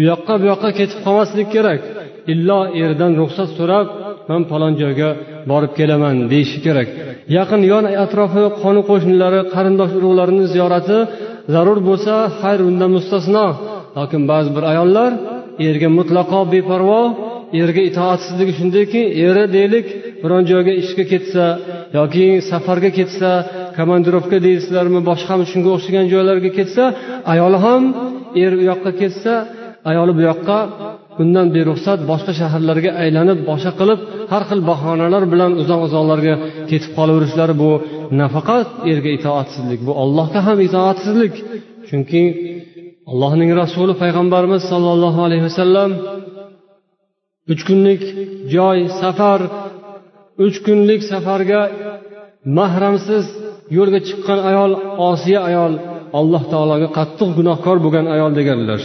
[0.00, 1.80] U yoqqa bu yoqqa ketib qolmaslik kerak.
[2.32, 3.86] Illo eridan ruxsat so'rab
[4.30, 5.10] man falon joyga
[5.50, 6.88] borib kelaman deyishi kerak.
[7.36, 10.98] Yaqin yon atrofi qoni qo'shnilari qarindosh urug'larini ziyorati
[11.54, 13.46] zarur bo'lsa xayr undan mustasno.
[13.98, 15.10] Lokin ba'zi bir ayollar
[15.68, 17.02] erga mutlaqo beparvo
[17.62, 19.86] erga itoatsizligi shundayki eri deylik
[20.22, 21.44] biron joyga ishga ketsa
[21.98, 23.30] yoki safarga ketsa
[23.78, 26.84] komandirovka deysizlarmi boshqami shunga o'xshagan joylarga ketsa
[27.32, 27.82] ayoli ham
[28.44, 29.32] er u yoqqa ketsa
[29.90, 30.58] ayoli bu yoqqa
[31.22, 34.00] undan beruxsat boshqa shaharlarga aylanib boshqa qilib
[34.32, 36.34] har xil bahonalar bilan uzoq uzoqlarga
[36.70, 37.70] ketib qolaverishlari bu
[38.20, 39.80] nafaqat erga itoatsizlik.
[39.88, 41.34] Bu allohga ham itoatsizlik.
[41.88, 42.22] Chunki
[43.10, 45.90] allohning rasuli payg'ambarimiz sollallohu alayhi vasallam
[47.52, 48.02] uch kunlik
[48.54, 49.40] joy safar
[50.46, 51.60] uch kunlik safarga
[52.58, 53.24] mahramsiz
[53.76, 54.72] yo'lga chiqqan ayol
[55.10, 55.72] osiya ayol
[56.18, 58.80] alloh taologa qattiq gunohkor bo'lgan ayol deganlar.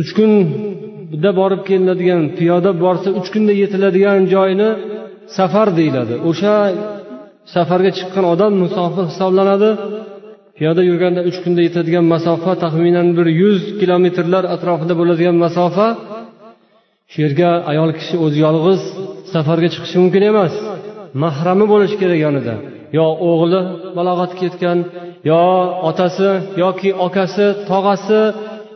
[0.00, 4.70] Uch kunda borib kelinadigan piyoda borsa uch kunda yetiladigan joyni
[5.36, 6.14] safar deyiladi.
[6.30, 6.54] O'sha
[7.54, 9.70] safarga chiqqan odam musofir hisoblanadi.
[10.58, 15.86] Piyoda yurganda uch kunda yetadigan masofa taxminan bir yuz kilometrlar atrofida bo'ladigan masofa.
[17.10, 18.82] Shu yerga ayol kishi o'zi yolg'iz
[19.32, 20.54] safarga chiqishi mumkin emas.
[21.22, 22.54] Mahrami bo'lishi kerak yonida.
[22.98, 23.60] Yo o'g'li
[23.96, 24.78] balog'atga yetgan
[25.30, 25.42] yo
[25.88, 26.30] otasi
[26.62, 28.20] yoki akasi tog'asi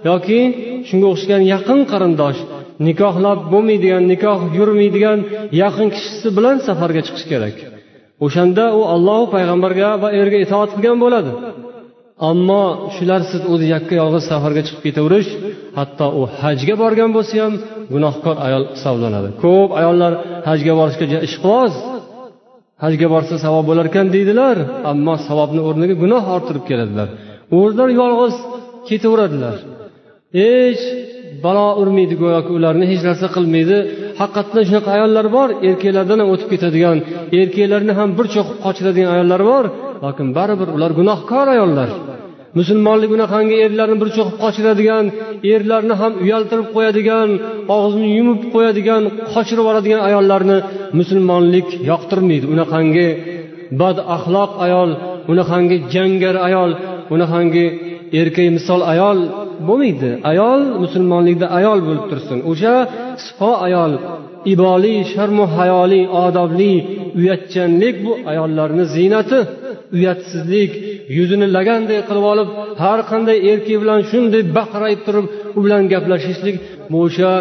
[0.09, 0.41] yoki
[0.89, 2.41] shunga o'xshagan yaqin qarindosh
[2.87, 5.19] nikohlab bo'lmaydigan nikoh yurmaydigan
[5.63, 7.57] yaqin kishisi bilan safarga chiqish kerak.
[8.25, 11.33] O'shanda u ollohu payg'ambarga va erga itoat qilgan bo'ladi.
[12.31, 12.63] Ammo
[12.97, 15.31] shularsiz o'zi yakka yolg'iz safarga chiqib ketaverish
[15.79, 17.55] hatto u hajga borgan bo'lsa ham
[17.95, 19.29] gunohkor ayol hisoblanadi.
[19.45, 20.13] Ko'p ayollar
[20.49, 21.73] hajga borishga ishqiboz.
[22.85, 24.57] Hajga borsa savob bo'larkan deydilar
[24.93, 27.09] ammo savobni o'rniga gunoh orttirib keladilar.
[27.59, 28.35] O'zlari yolg'iz
[28.89, 29.57] ketaveradilar.
[30.39, 30.83] Hech
[31.45, 33.77] balo urmaydi go'yoki ularni hech narsa qilmaydi.
[34.21, 36.99] Haqiqatdan shunaqa ayollar bor erkaklardan ham o'tib ketadigan
[37.41, 39.65] erkaklarni ham bir cho'qib qochiradigan ayollar bor
[40.05, 41.89] lokin baribir ular gunohkor ayollar.
[42.59, 45.05] Musulmonlik unaqangi erlarni bir cho'qib qochiradigan
[45.55, 47.29] erlarni ham uyaltirib qo'yadigan
[47.77, 50.59] og'zini yumib qo'yadigan qochirib yuboradigan ayollarni
[51.01, 52.47] musulmonlik yoqtirmaydi.
[52.55, 53.09] Unaqangi
[53.81, 54.91] bad axloq ayol
[55.33, 56.71] unaqangi jangar ayol
[57.15, 57.67] unaqangi
[58.21, 59.19] erkak misol ayol
[59.69, 60.11] bo'lmaydi.
[60.33, 62.39] Ayol musulmonlikda ayol bo'lib tursin.
[62.51, 62.75] O'sha
[63.25, 63.93] sipo ayol
[64.53, 66.75] iboli sharmu hayoli odobli
[67.19, 69.39] uyatchanlik bu ayollarni ziynati
[69.97, 70.73] uyatsizlik
[71.17, 72.49] yuzini laganday qilib olib
[72.83, 76.57] har qanday erkak bilan shunday baqrayib turib u bilan gaplashishlik
[76.91, 77.33] bu o'sha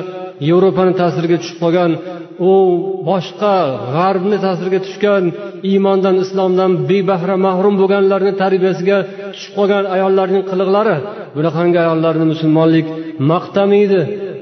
[0.50, 1.92] yevropani ta'siriga tushib qolgan
[2.52, 2.54] u
[3.10, 3.56] boshqa
[3.96, 5.24] g'arbni ta'siriga tushgan
[5.70, 8.98] iymondan islomdan bebahra mahrum bo'lganlarni tarbiyasiga
[9.34, 10.96] tushib qolgan ayollarning qiliqlari
[11.36, 12.88] bunaqangi ayollarni musulmonlik
[13.32, 14.02] maqtamaydi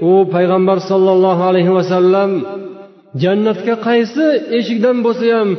[0.09, 2.31] u payg'ambar sollallohu alayhi vasallam
[3.23, 4.25] jannatga qaysi
[4.59, 5.49] eshikdan bo'lsa ham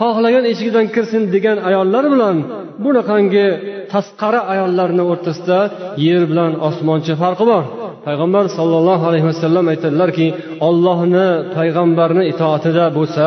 [0.00, 2.36] xohlagan eshigidan kirsin degan ayollar bilan
[2.84, 3.46] bunaqangi
[3.92, 5.58] tasqari ayollarni o'rtasida
[6.06, 7.64] yer bilan osmoncha farqi bor.
[8.06, 10.26] Payg'ambar sollallohu alayhi vasallam aytadilarki
[10.68, 13.26] ollohni payg'ambarni itoatida bo'lsa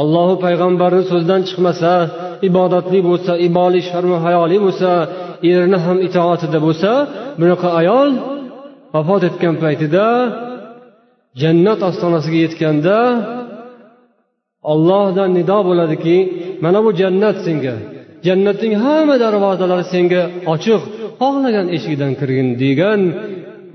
[0.00, 1.92] allohu payg'ambarni so'zidan chiqmasa
[2.48, 4.90] ibodatli bo'lsa iboli sharmu hayoli bo'lsa
[5.50, 6.90] erini ham itoatida bo'lsa
[7.40, 8.10] bunaqa ayol
[8.94, 10.06] vafot etgan paytida
[11.42, 12.98] jannat ostonasiga yetganda
[14.72, 16.16] ollohdan nido bo'ladiki
[16.64, 17.76] mana bu jannat senga.
[18.26, 20.22] Jannatning hamma darvozalari senga
[20.54, 20.82] ochiq
[21.20, 23.00] xohlagan eshigidan kirgin degan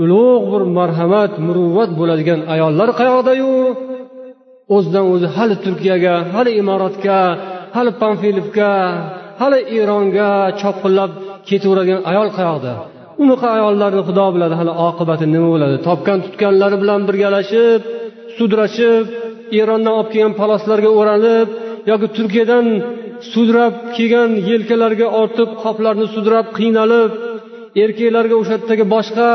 [0.03, 3.51] ulug' bir marhamat muruvvat bo'ladigan ayollar qayoqdayu?
[4.75, 7.19] O'zidan o'zi hali turkiyaga hali imoratga
[7.75, 8.73] hali panfilovga
[9.41, 10.31] hali eronga
[10.61, 11.11] chopqillab
[11.47, 12.73] ketaveradigan ayol qayoqda?
[13.23, 15.75] Unaqa ayollarni xudo biladi hali oqibati nima bo'ladi?
[15.87, 17.81] Topgan tutganlari bilan birgalashib
[18.37, 19.05] sudrashib
[19.61, 21.47] erondan olib kelgan paloslarga o'ralib
[21.89, 22.65] yoki turkiyadan
[23.33, 27.11] sudrab kelgan yelkalariga ortib qoplarni sudrab qiynalib
[27.83, 29.29] erkaklarga o'sha yerdagi boshqa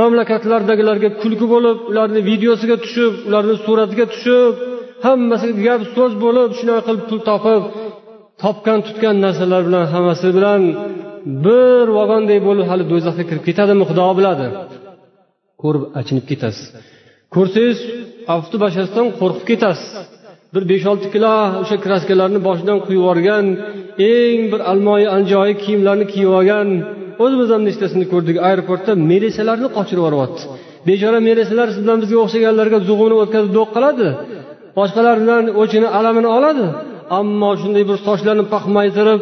[0.00, 4.52] mamlakatlardagilarga kulgi bo'lib ularni videosiga tushib ularni suratiga tushib
[5.06, 7.62] hammasiga gap so'z bo'lib shunaqa qilib pul topib
[8.42, 10.62] topgan tutgan narsalar bilan hammasi bilan
[11.44, 14.46] bir vagonday bo'lib hali do'zaxga kirib ketadimi xudo biladi.
[15.62, 16.66] Ko'rib achinib ketasiz.
[17.34, 17.78] Ko'rsangiz
[18.36, 19.90] afti bashasdan qo'rqib ketasiz.
[20.54, 23.44] Bir besh olti kilo o'sha kraskalarni boshidan quyib yuborgan
[24.12, 26.68] eng bir almoyi anjoyi kiyimlarni kiyib olgan
[27.24, 28.36] o'zimiz ham nechtasini ko'rdik.
[28.48, 30.42] Aeroportda melisalarni qochirib yuboryapti.
[30.88, 34.08] Bechora melisalar siz bilan bizga o'xshaganlarga zug'umni o'tkazib do'q qiladi
[34.78, 36.64] boshqalar bilan o'chini alamini oladi.
[37.18, 39.20] Ammo shunday bir sochlarni paxmaytirib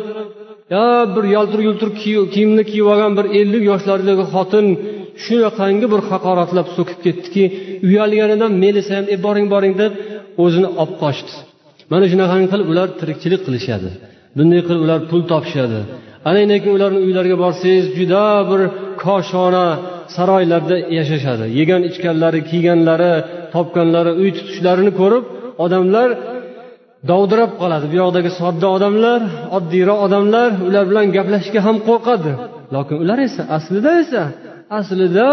[0.74, 1.90] yo bir yaltir yultir
[2.34, 4.66] kiyimni kiyib olgan bir ellik yoshlardagi xotin
[5.24, 7.44] shunaqangi bir haqoratlab so'kib ketdiki
[7.88, 9.92] uyalganidan melisa ham e boring boring deb
[10.42, 11.32] o'zini olib qochdi.
[11.92, 13.90] Mana shunaqangi qilib ular tirikchilik qilishadi.
[14.36, 15.80] Bunday qilib ular pul topishadi.
[16.28, 18.60] Ana keyin ularni uylariga borsangiz juda bir
[19.04, 19.66] koshona
[20.16, 21.44] saroylarda yashashadi.
[21.58, 23.12] Yegan ichganlari kiyganlari
[23.54, 25.24] topganlari uy tutishlarini ko'rib
[25.64, 26.08] odamlar
[27.10, 27.86] dovdirab qoladi.
[27.92, 29.20] Bu yoqdagi sodda odamlar
[29.56, 32.32] oddiyroq odamlar ular bilan gaplashishga ham qo'rqadi.
[32.74, 34.22] Lokin ular esa aslida esa
[34.78, 35.28] aslida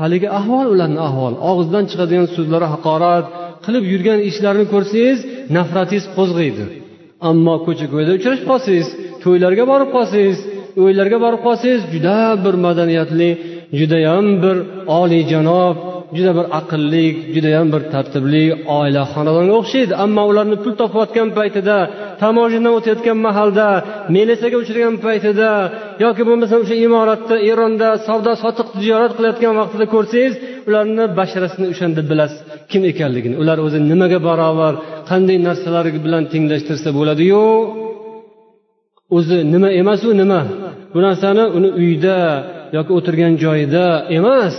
[0.00, 1.32] haligi ahvol ularni ahvol.
[1.50, 3.26] Og'zidan chiqadigan so'zlari haqorat
[3.64, 5.18] qilib yurgan ishlarini ko'rsangiz
[5.56, 6.64] nafratingiz qo'zg'aydi
[7.30, 8.88] ammo ko'cha ko'yda uchrashib qolsangiz
[9.24, 10.38] to'ylarga borib qolsangiz
[10.82, 13.30] o'ylarga borib qolsangiz juda bir madaniyatli
[13.78, 14.56] judayam bir
[14.98, 15.76] oliyjanob
[16.16, 18.44] juda bir aqlli judayam bir tartibli
[18.78, 19.92] oila xonadonga o'xshaydi.
[20.04, 21.76] Ammo ularni pul topayotgan paytida
[22.22, 23.66] tamojindan o'tayotgan mahalda
[24.16, 25.50] melisaga uchragan paytida
[26.04, 30.34] yoki bo'lmasam o'sha imoratda eronda savdo sotiq tijorat qilayotgan vaqtida ko'rsangiz
[30.68, 32.40] ularni basharasini o'shanda bilasiz.
[32.70, 34.74] Kim ekanligini ular o'zi nimaga barobar
[35.10, 37.44] qanday narsalar bilan tenglashtirsa bo'ladiyu?
[39.16, 40.40] O'zi nima emasu nima?
[40.92, 42.18] Bu narsani uni uyda
[42.76, 43.84] yoki o'tirgan joyida
[44.18, 44.54] emas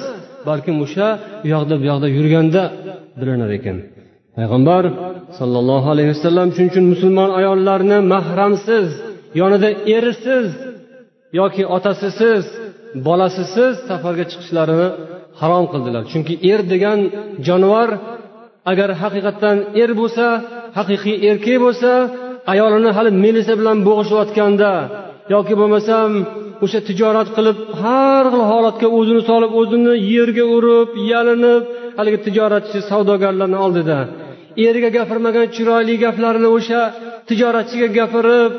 [0.48, 1.08] balkim o'sha
[1.46, 2.64] u yoqda bu yoqda yurganda
[3.20, 3.78] bilinar ekan.
[4.38, 4.84] Payg'ambar
[5.40, 8.88] sollallohu alayhi vasallam shuning uchun musulmon ayollarni mahramsiz
[9.42, 10.48] yonida erisiz
[11.40, 12.46] yoki otasisiz
[13.08, 14.88] bolasisiz safarga chiqishlarini
[15.42, 16.04] harom qildilar.
[16.12, 17.00] Chunki er degan
[17.48, 17.90] jonivor
[18.72, 20.26] agar haqiqatdan er bo'lsa
[20.78, 21.92] haqiqiy erkak bo'lsa
[22.54, 24.72] ayolini hali melisa bilan bo'g'ishayotganda
[25.34, 26.10] yoki bo'lmasam
[26.64, 31.64] o'sha tijorat qilib har xil holatga o'zini solib o'zini yerga urib yalinib
[31.98, 34.00] haligi tijoratchi savdogarlarni oldida
[34.68, 36.82] eriga gapirmagan chiroyli gaplarini o'sha
[37.30, 38.52] tijoratchiga gapirib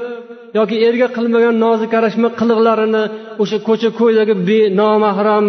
[0.57, 3.03] yoki erga qilmagan nozik qarashma qiliqlarini
[3.43, 5.47] o'sha ko'cha ko'ydagi nomahram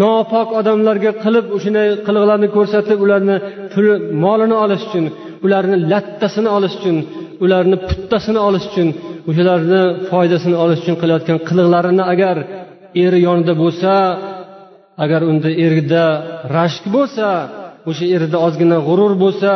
[0.00, 3.36] nopok odamlarga qilib o'shanday qiliqlarni ko'rsatib ularni
[3.72, 3.92] puli
[4.24, 5.04] molini olish uchun
[5.44, 6.96] ularni lattasini olish uchun
[7.44, 8.88] ularni puttasini olish uchun
[9.30, 12.36] o'shalarni foydasini olish uchun qilayotgan qiliqlarini agar
[13.04, 13.92] eri yonida bo'lsa
[15.04, 16.04] agar unda erida
[16.56, 17.28] rashk bo'lsa
[17.90, 19.52] o'sha erida ozgina g'urur bo'lsa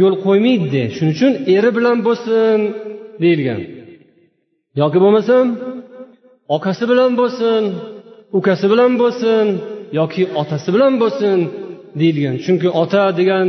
[0.00, 2.58] yo'l qo'ymaydi shuning uchun eri bilan bo'lsin
[3.22, 3.60] deyilgan.
[4.80, 5.46] Yoki bo'lmasam
[6.56, 7.62] okasi bilan bo'lsin
[8.38, 9.46] ukasi bilan bo'lsin
[9.98, 11.38] yoki otasi bilan bo'lsin
[12.00, 13.46] deyilgan chunki ota degan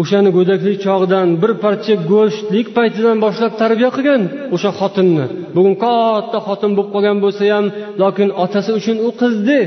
[0.00, 4.22] o'shani go'daklik chog'idan bir parcha go'shtlik paytidan boshlab tarbiya qilgan
[4.54, 5.26] o'sha xotinni.
[5.56, 7.66] Bugun katta xotin bo'lib qolgan bo'lsa ham
[8.02, 9.60] lokin otasi uchun u qizdi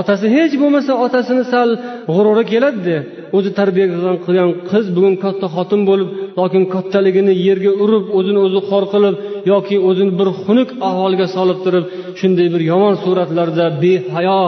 [0.00, 1.68] otasi hech bo'lmasa otasini sal
[2.14, 2.96] g'ururi keladida
[3.36, 3.86] o'zi tarbiya
[4.26, 9.14] qilgan qiz bugun katta xotin bo'lib lokin kattaligini yerga urib o'zini o'zi xor qilib
[9.52, 11.84] yoki o'zini bir xunuk ahvolga solib turib
[12.20, 14.40] shunday bir yomon suratlarda behayo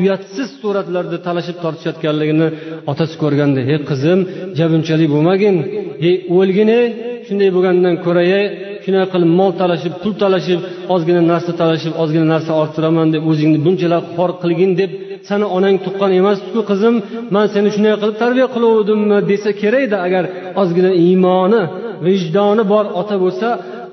[0.00, 2.48] uyatsiz suratlarda talashib tortishayotganligini
[2.90, 4.18] otasi ko'rganda ey qizim
[4.58, 5.56] jabunchalik bo'lmagin.
[6.08, 6.70] Ey o'lgin
[7.26, 8.22] shunday bo'lgandan ko'ra
[8.84, 10.60] shunaqa qilib mol talashib pul talashib
[10.94, 14.90] ozgina narsa talashib ozgina narsa orttiraman deb o'zingni bunchalar xor qilgin deb
[15.28, 16.94] sani onang tuqqan emasku qizim.
[17.34, 20.24] Man seni shunday qilib tarbiya qiluvdimmi desa kerakda agar
[20.62, 21.62] ozgina iymoni
[22.06, 23.48] vijdoni bor ota bo'lsa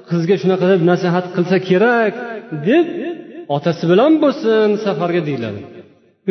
[0.10, 2.14] qizga shunaqa deb nasihat qilsa kerak
[2.70, 2.86] deb
[3.56, 5.62] otasi bilan bo'lsin safarga deyiladi.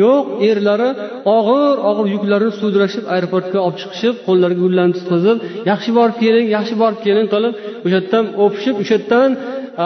[0.03, 0.89] Yo'q erlari
[1.37, 5.37] og'ir og'ir yuklarni sudrashib aeroportga olib chiqishib qo'llariga gullarni tutqazib
[5.71, 7.53] yaxshi borib keling yaxshi borib keling qilib
[7.85, 9.29] o'sha yerdan o'pishib o'sha yerdan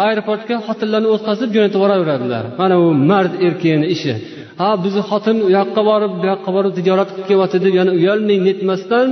[0.06, 2.44] aeroportga xotinlarni o'tkazib jo'natib yuboraveradilar.
[2.60, 4.14] Mana bu mard erkakni ishi.
[4.60, 8.38] Ha bizni xotin u yoqqa borib bu yoqqa borib tijorat qilib kelyapti deb yana uyalmay
[8.48, 9.08] netmasdan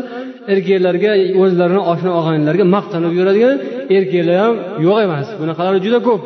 [0.53, 3.55] erkaklarga o'zlarini oshna og'aynilarga maqtanib yuradigan
[3.97, 4.55] erkaklar ham
[4.86, 5.27] yo'q emas.
[5.41, 6.21] Bunaqalari juda ko'p.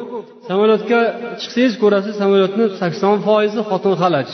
[0.49, 0.99] Samolyotga
[1.39, 4.29] chiqsangiz ko'rasiz samolyotni sakson foizi xotin xalaj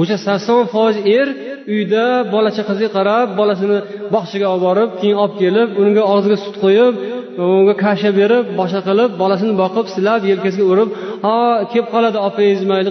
[0.00, 1.28] o'sha sakson foiz er
[1.74, 3.78] uyda bola chaqasiga qarab bolasini
[4.14, 6.94] bog'chaga olib borib keyin olib kelib unga og'ziga sut qo'yib
[7.58, 10.88] unga kasha berib boshqa qilib bolasini boqib silab yelkasiga urib
[11.24, 11.36] ha
[11.70, 12.90] kelib qoladi opangiz mayli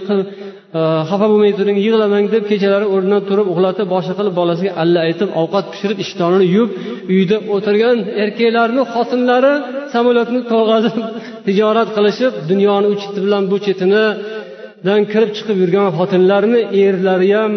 [0.80, 5.30] Э, xafa bo'lmay turing yig'lamang deb kechalari o'rnidan turib uxlatib boshqa qilib bolasiga alla aytib
[5.42, 6.72] ovqat pishirib ishtonini yuvib
[7.16, 9.54] uyda o'tirgan erkaklarni xotinlari
[9.94, 10.96] samolyotni to'g'azib
[11.48, 17.54] tijorat qilishib dunyoni u cheti bilan bu chetinidan kirib chiqib yurgan xotinlarni erlari ham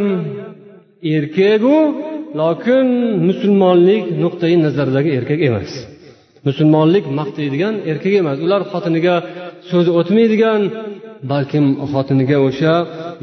[1.16, 1.76] erkaku
[2.40, 2.86] lokin
[3.28, 5.70] musulmonlik nuqtai nazaridagi erkak emas.
[6.48, 8.36] Musulmonlik maqtaydigan erkak emas.
[8.46, 9.14] Ular xotiniga
[9.70, 10.60] so'zi o'tmaydigan
[11.32, 12.74] balkim xotiniga o'sha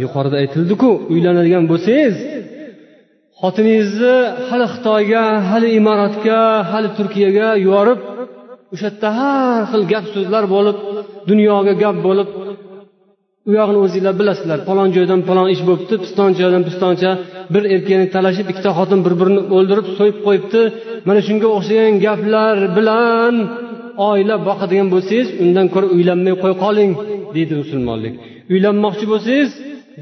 [0.03, 2.15] yuqorida aytildiku uylanadigan bo'lsangiz
[3.41, 4.15] xotiningizni
[4.49, 6.39] hali xitoyga hali imoratga
[6.71, 7.99] hali turkiyaga yuborib
[8.73, 10.77] o'sha yerda har xil gap so'zlar bo'lib
[11.29, 12.29] dunyoga gap bo'lib
[13.47, 14.59] u yog'ini o'zinglar bilasizlar.
[14.67, 17.11] Falon joydan falon ish bo'libdi piston joydan pistoncha
[17.53, 20.61] bir erkakni talashib ikkita xotin bir birini o'ldirib so'yib qo'yibdi.
[21.07, 23.35] Mana shunga o'xshagan gaplar bilan
[24.09, 26.91] oila boqadigan bo'lsangiz undan ko'ra uylanmay qo'ya qoling.
[27.35, 28.13] Deydi musulmonlik.
[28.53, 29.49] Uylanmoqchi bo'lsangiz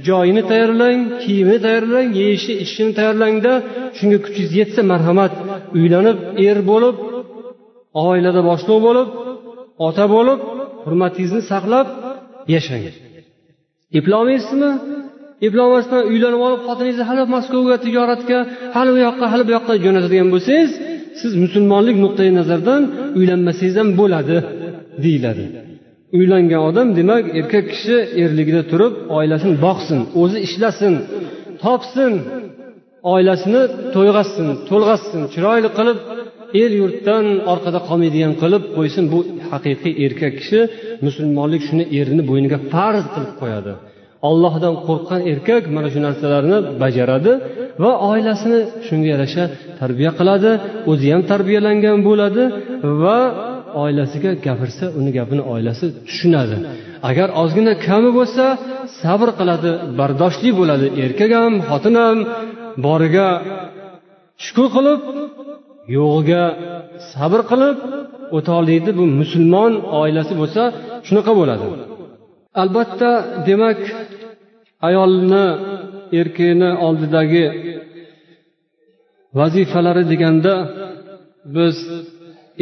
[0.08, 3.54] joyini tayyorlang kiyimini tayyorlang yeyishi ichishini tayyorlangda
[3.98, 5.34] shunga kuchingiz yetsa marhamat.
[5.78, 6.18] Uylanib
[6.48, 6.96] er bo'lib
[8.08, 9.08] oilada boshliq bo'lib
[9.88, 10.40] ota bo'lib
[10.86, 11.88] hurmatingizni saqlab
[12.56, 12.84] yashang.
[14.00, 14.72] Eplolmaysizmi?
[15.48, 18.40] Eplolmasdan uylanib olib xotiningizni hali maskovga tijoratga
[18.76, 20.72] hali u yoqqa hali bu yoqqa jo'natadigan bo'lsangiz
[21.22, 22.82] siz musulmonlik nuqtai nazaridan
[23.20, 24.38] uylanmasangiz ham bo'ladi
[25.04, 25.46] deyiladi.
[26.18, 30.94] Uylangan odam demak erkak kishi erligida turib oilasini boqsin o'zi ishlasin
[31.64, 32.14] topsin
[33.14, 33.62] oilasini
[33.96, 35.98] to'yg'azsin to'lg'azsin chiroyli qilib
[36.62, 39.04] el yurtdan orqada qolmaydigan qilib qo'ysin.
[39.14, 39.20] Bu
[39.52, 40.60] haqiqiy erkak kishi
[41.06, 43.74] musulmonlik shuni erini bo'yniga farz qilib qo'yadi.
[44.30, 47.32] Ollohdan qo'rqqan erkak mana shu narsalarni bajaradi
[47.84, 49.44] va oilasini shunga yarasha
[49.80, 50.52] tarbiya qiladi
[50.92, 52.44] o'zi ham tarbiyalangan bo'ladi
[53.04, 53.18] va
[53.84, 56.56] oilasiga gapirsa uni gapini oilasi tushunadi.
[57.10, 58.46] Agar ozgina kami bo'lsa
[59.02, 60.88] sabr qiladi bardoshli bo'ladi.
[61.06, 62.18] Erkak ham xotin ham
[62.86, 63.28] boriga
[64.46, 65.02] shukur qilib
[65.98, 66.44] yo'g'iga
[67.14, 67.78] sabr qilib
[68.38, 70.64] o'tolmaydi bu musulmon oilasi bo'lsa
[71.08, 71.66] shunaqa bo'ladi.
[72.62, 73.12] Albatta
[73.48, 73.80] demak
[74.88, 75.46] ayolni
[76.20, 77.46] erkakni oldidagi
[79.40, 80.54] vazifalari deganda
[81.56, 81.78] biz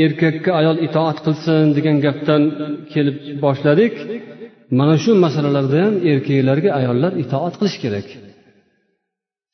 [0.05, 2.41] erkakka ayol itoat qilsin degan gapdan
[2.93, 3.93] kelib boshladik.
[4.79, 8.07] Mana shu masalalarda ham erkaklarga ayollar itoat qilish kerak.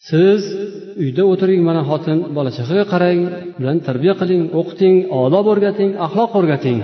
[0.09, 0.41] Siz
[1.03, 3.19] uyda o'tiring mana xotin bola chaqaga qarang
[3.59, 6.77] bilan tarbiya qiling o'qiting odob o'rgating axloq o'rgating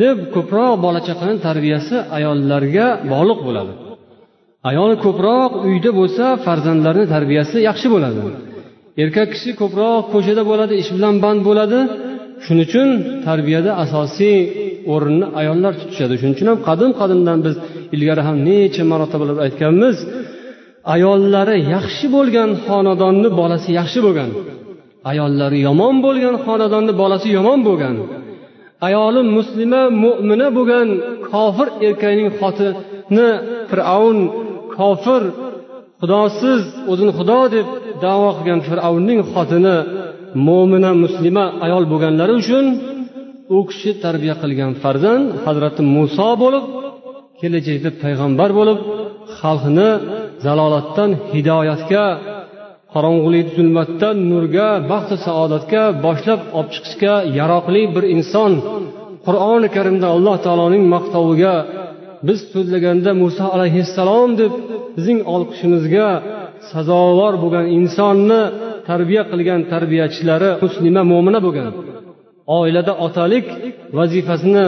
[0.00, 3.72] deb ko'proq bola chaqani tarbiyasi ayollarga bog'liq bo'ladi.
[4.70, 8.20] Ayol ko'proq uyda bo'lsa farzandlarni tarbiyasi yaxshi bo'ladi.
[9.02, 11.80] Erkak kishi ko'proq ko'chada bo'ladi ish bilan band bo'ladi.
[12.44, 12.88] Shuning uchun
[13.26, 14.36] tarbiyada asosiy
[14.94, 16.14] o'rinni ayollar tutishadi.
[16.20, 17.54] Shuning uchun ham qadim qadimdan biz
[17.94, 19.96] ilgari ham necha marotabalar aytganmiz
[20.94, 24.30] ayollari yaxshi bo'lgan xonadonni bolasi yaxshi bo'lgan
[25.10, 27.96] ayollari yomon bo'lgan xonadonni bolasi yomon bo'lgan
[28.86, 30.88] ayoli muslima mo'mina bo'lgan
[31.30, 33.28] kofir erkakning xotini
[33.70, 34.18] fir'avn
[34.76, 35.22] kofir
[36.00, 37.66] xudosiz o'zini xudo deb
[38.04, 39.76] davo qilgan fir'avnning xotini
[40.46, 42.64] mo'mina muslima ayol bo'lganlari uchun
[43.56, 46.64] u kishi tarbiya qilgan farzand hazrati muso bo'lib
[47.40, 48.78] kelajakda payg'ambar bo'lib
[49.38, 49.90] xalqni
[50.44, 52.04] zalolatdan hidoyatga
[52.94, 58.52] qorong'ulik zulmatdan nurga baxtu saodatga boshlab olib chiqishga yaroqli bir inson
[59.26, 61.54] qur'oni karimda alloh taoloning maqtoviga
[62.28, 64.52] biz so'zlaganda muso alayhissalom deb
[64.96, 66.08] bizning olqishimizga
[66.70, 68.42] sazovor bo'lgan insonni
[68.90, 71.68] tarbiya qilgan tarbiyachilari muslima mo'mina bo'lgan.
[72.58, 73.46] Oilada otalik
[73.98, 74.66] vazifasini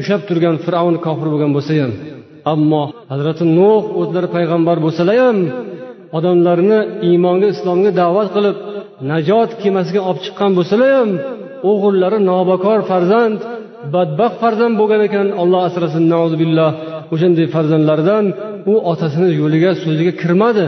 [0.00, 1.92] ushlab turgan fir'avn kofir bo'lgan bo'lsa ham.
[2.52, 5.38] Ammo hazrati nuh o'zlari payg'ambar bo'lsalar ham
[6.18, 8.56] odamlarni iymonga islomga da'vat qilib
[9.10, 11.10] najot kemasiga olib chiqqan bo'lsalar ham
[11.70, 13.38] o'g'illari nobakor farzand
[13.94, 15.26] badbaxt farzand bo'lgan ekan.
[15.42, 16.04] Alloh asrasin
[16.42, 16.70] billah
[17.14, 18.24] o'shanday farzandlardan
[18.72, 20.64] u otasini yo'liga so'ziga kirmadi.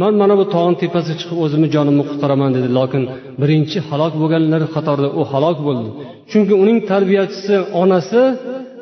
[0.00, 2.68] Man mana bu tog'ni tepasiga chiqib o'zimni jonimni qutqaraman dedi.
[2.78, 3.02] Lokin
[3.42, 5.88] birinchi halok bo'lganlar qatorida u halok bo'ldi.
[6.30, 8.20] Chunki uning tarbiyachisi onasi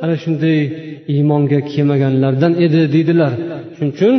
[0.04, 0.58] ana shunday
[1.14, 3.32] iymonga kelmaganlardan edi deydilar.
[3.76, 4.14] Shuning uchun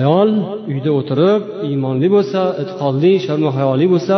[0.00, 0.30] ayol
[0.72, 4.16] uyda o'tirib iymonli bo'lsa e'tiqodli sharmu hayoli bo'lsa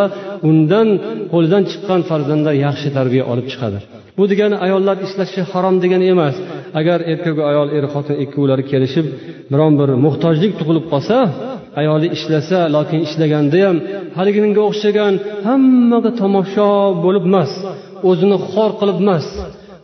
[0.48, 0.88] undan
[1.32, 3.78] qo'lidan chiqqan farzandlar yaxshi tarbiya olib chiqadi.
[4.18, 6.36] Bu degani ayollar ishlashi harom degani emas.
[6.80, 9.06] Agar erkak va ayol er xotin ikkovlari kelishib
[9.52, 11.16] biron bir muhtojlik tug'ilib qolsa
[11.80, 13.76] ayoli ishlasa lokin ishlaganda ham
[14.18, 15.14] haliginga o'xshagan
[15.46, 16.70] hammaga tomosha
[17.04, 17.52] bo'lib emas
[18.10, 19.26] o'zini xor qilib emas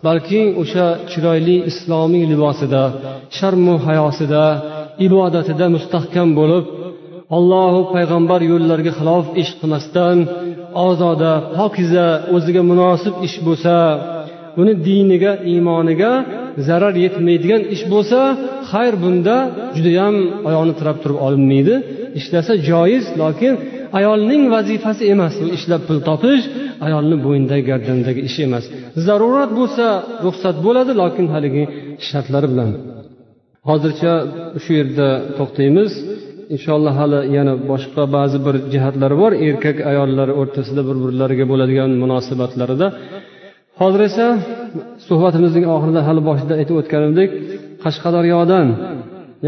[0.07, 2.83] balki o'sha chiroyli islomiy libosida
[3.39, 4.45] sharmu hayosida
[5.07, 6.65] ibodatida mustahkam bo'lib
[7.37, 10.19] allohu payg'ambar yo'llariga xilof ish qilmasdan
[10.89, 13.77] ozoda pokiza o'ziga munosib ish bo'lsa
[14.61, 16.13] uni diniga iymoniga
[16.69, 18.19] zarar yetmaydigan ish bo'lsa
[18.71, 19.37] xayr bunda
[19.77, 20.15] judayam
[20.49, 21.75] oyoqni tirab turib olinmaydi.
[22.21, 23.55] Ishlasa joiz lokin
[23.99, 25.35] ayolning vazifasi emas.
[25.45, 26.45] U ishlab pul topish
[26.87, 28.65] ayolni bo'ynidagi gardanidagi ish emas.
[29.07, 29.87] Zarurat bo'lsa
[30.27, 31.65] ruxsat bo'ladi lokin haligi
[32.09, 32.71] shartlari bilan.
[33.69, 34.13] Hozircha
[34.63, 35.93] shu yerda to'xtaymiz.
[36.55, 39.33] Inshaalloh hali yana boshqa ba'zi bir jihatlari bor.
[39.49, 42.87] Erkak ayollar o'rtasida bir birlariga bo'ladigan munosabatlarida
[43.81, 44.27] hozir esa
[45.09, 47.31] suhbatimizning oxirida hali boshida aytib o'tganimdek
[47.85, 48.67] qashqadaryodan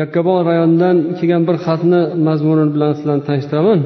[0.00, 3.80] yakkabog' rayonidan kelgan bir xatni mazmuni bilan sizlarni tanishtiraman.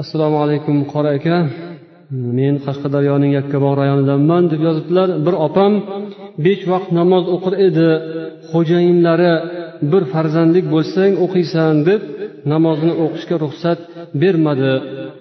[0.00, 1.36] Assalomu alaykum qora aka.
[2.38, 5.08] Men qashqadaryoning yakkabog' rayonidanman deb yozibdilar.
[5.26, 5.72] Bir opam
[6.44, 7.88] besh vaqt namoz o'qir edi.
[8.50, 9.32] Xo'jayinlari
[9.92, 12.00] bir farzandlik bo'lsang o'qiysan deb
[12.52, 13.78] namozni o'qishga ruxsat
[14.22, 14.72] bermadi.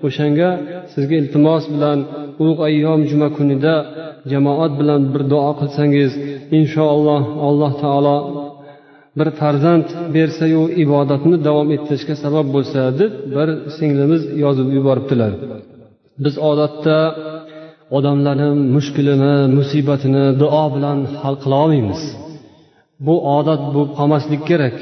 [0.08, 0.50] O'shanga
[0.94, 2.00] sizga iltimos bilan
[2.42, 3.76] ulug' ayyom juma kunida
[4.32, 6.12] jamoat bilan bir duo qilsangiz
[6.60, 8.18] inshaalloh alloh taolo
[9.18, 15.32] bir farzand bersayu ibodatni davom ettirishga sabab bo'lsa deb bir singlimiz yozib yuboribdilar.
[16.24, 16.98] Biz odatda
[17.98, 22.02] odamlarni mushkulini musibatini duo bilan hal qila olmaymiz.
[23.06, 24.76] Bu odat bo'lib qolmaslik kerak.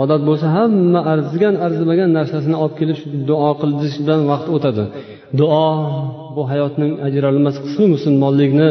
[0.00, 2.98] Odat bo'lsa hamma arzigan arzimagan narsasini olib kelib
[3.30, 4.84] duo qilish bilan vaqt o'tadi.
[5.40, 5.68] Duo
[6.36, 8.68] bu hayotning ajralmas qismi musulmonlikni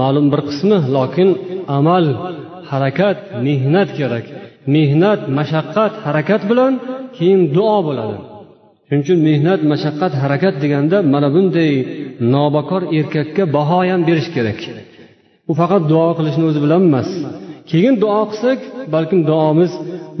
[0.00, 1.28] ma'lum bir qismi lokin
[1.78, 2.04] amal
[2.70, 4.24] harakat mehnat kerak.
[4.74, 6.72] Mehnat mashaqqat harakat bilan
[7.16, 8.16] keyin duo bo'ladi.
[8.86, 11.72] Shuning uchun mehnat mashaqqat harakat deganda mana bunday
[12.34, 14.58] nobakor erkakka baho ham berish kerak.
[15.50, 17.10] U faqat duo qilishni o'zi bilan emas
[17.70, 18.58] keyin duo qilsak
[18.94, 19.72] balkim duomiz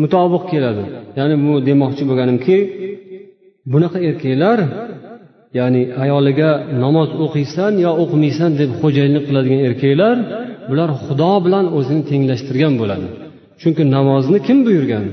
[0.02, 0.84] mutobiq keladi.
[1.18, 2.56] Ya'ni bu demoqchi bo'lganimki
[3.72, 4.58] bunaqa erkaklar
[5.58, 6.50] ya'ni ayoliga
[6.84, 10.16] namoz o'qiysan yo o'qimaysan deb xo'jayinlik qiladigan erkaklar
[10.70, 13.06] bular xudo bilan o'zini tenglashtirgan bo'ladi.
[13.60, 15.04] Chunki namozni kim buyurgan?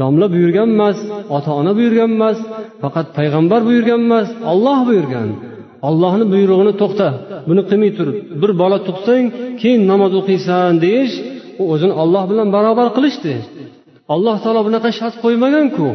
[0.00, 0.98] Domla buyurgan emas
[1.36, 2.38] ota ona buyurgan emas
[2.82, 5.28] faqat payg'ambar buyurgan emas olloh buyurgan.
[5.88, 7.08] Ollohni buyrug'ini to'xta
[7.48, 8.08] buni qilmay tur
[8.42, 9.24] bir bola tug'sang
[9.60, 11.14] keyin namoz o'qiysan deyish
[11.60, 13.34] u o'zini olloh bilan barobar qilishdi.
[14.14, 15.86] Alloh taolo bunaqa shart qo'ymaganku.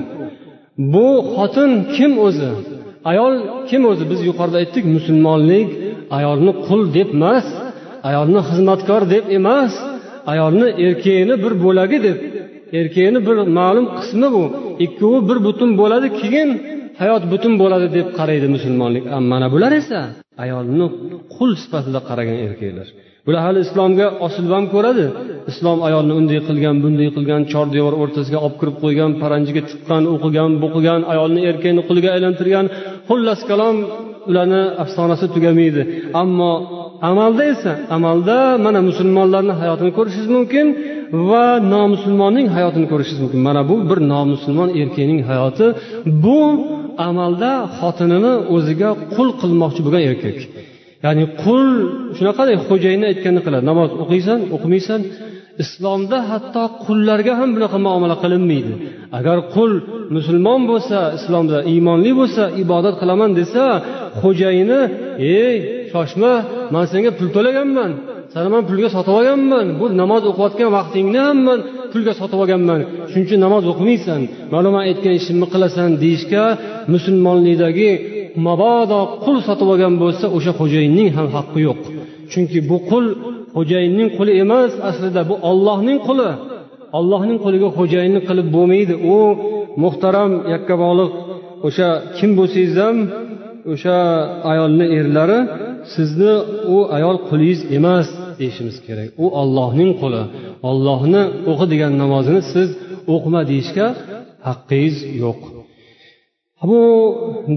[0.93, 2.51] Bu xotin kim o'zi?
[3.11, 3.33] Ayol
[3.69, 4.03] kim o'zi?
[4.11, 5.69] Biz yuqorida aytdik musulmonlik
[6.17, 7.45] ayolni qul deb emas
[8.09, 9.73] ayolni xizmatkor deb emas
[10.31, 12.17] ayolni erkagini bir bo'lagi deb
[12.79, 14.43] erkagini bir ma'lum qismi bu.
[14.85, 16.49] Ikkovi bir butun bo'ladi keyin
[17.01, 19.03] hayot butun bo'ladi deb qaraydi musulmonlik.
[19.31, 19.99] Mana bular esa
[20.43, 20.85] ayolni
[21.35, 22.87] qul sifatida qaragan erkaklar.
[23.25, 25.05] Bular hali islomga osilib ham ko'radi.
[25.51, 30.51] Islom ayolni unday qilgan bunday qilgan chor devor o'rtasiga olib kirib qo'ygan paranjiga tiqqan o'qigan
[30.63, 32.65] bo'qigan ayolni erkakni quliga aylantirgan
[33.09, 33.75] xullas kalom
[34.29, 35.81] ularni afsonasi tugamaydi.
[36.21, 36.51] Ammo
[37.09, 40.65] amalda esa amalda mana musulmonlarni hayotini ko'rishingiz mumkin
[41.29, 43.41] va nomusulmonning hayotini ko'rishingiz mumkin.
[43.47, 45.65] Mana bu bir nomusulmon erkakning hayoti.
[46.23, 46.39] Bu
[47.09, 50.37] amalda xotinini o'ziga qul qilmoqchi bo'lgan erkak.
[51.05, 51.67] Ya'ni qul
[52.17, 53.63] shunaqada xo'jayinni aytganini qiladi.
[53.71, 55.01] Namoz o'qiysan o'qimaysan
[55.63, 58.73] islomda hatto qullarga ham bunaqa muomala qilinmaydi.
[59.19, 59.71] Agar qul
[60.15, 63.63] musulmon bo'lsa islomda iymonli bo'lsa ibodat qilaman desa
[64.21, 64.81] xo'jayini
[65.39, 65.55] ey
[65.91, 66.33] shoshma
[66.73, 67.91] man senga pul to'laganman.
[68.33, 69.65] Sani man pulga sotib olganman.
[69.79, 71.59] Bu namoz o'qiyotgan vaqtingni ham man
[71.93, 72.79] pulga sotib olganman.
[73.09, 74.21] Shuning uchun namoz o'qimaysan
[74.53, 76.43] ma'lum aytgan ishimni qilasan deyishga
[76.93, 77.89] musulmonlikdagi
[78.47, 81.81] mabodo qul sotib olgan bo'lsa o'sha xo'jayinning ham haqqi yo'q.
[82.31, 83.05] Chunki bu qul
[83.55, 86.31] xo'jayinning quli emas aslida bu ollohning quli.
[86.97, 88.93] Ollohning quliga xo'jayinlik qilib bo'lmaydi.
[89.15, 89.17] U
[89.83, 91.11] muhtaram yakkabog'liq
[91.67, 92.97] o'sha kim bo'lsangiz ham
[93.73, 93.97] o'sha
[94.51, 95.39] ayolni erlari
[95.93, 96.33] sizni
[96.75, 98.07] u ayol qulingiz emas
[98.39, 99.09] deyishimiz kerak.
[99.23, 100.23] U ollohning quli.
[100.69, 102.69] Ollohni o'qi degan namozini siz
[103.13, 103.87] o'qima deyishga
[104.47, 105.39] haqqingiz yo'q.
[106.63, 106.81] Bu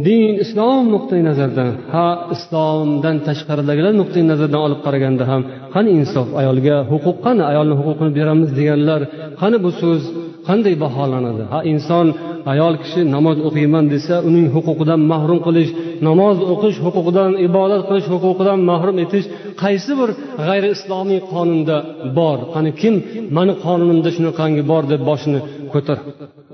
[0.06, 5.42] din islom nuqtai nazaridan ha islomdan tashqaridagilar nuqtai nazardan olib qaraganda ham
[5.74, 9.00] qani insof ayolga huquq qani ayolni huquqini beramiz deganlar
[9.40, 10.02] qani bu so'z
[10.48, 11.42] qanday baholanadi?
[11.52, 12.06] Ha inson
[12.52, 15.70] ayol kishi namoz o'qiyman desa uning huquqidan mahrum qilish
[16.08, 19.26] namoz o'qish huquqidan ibodat qilish huquqidan mahrum etish
[19.62, 20.10] qaysi bir
[20.46, 21.76] g'ayri islomiy qonunda
[22.18, 22.38] bor?
[22.54, 22.94] Qani kim
[23.36, 25.40] mani qonunimda shunaqangi bor deb boshini
[25.72, 26.06] ko'tarib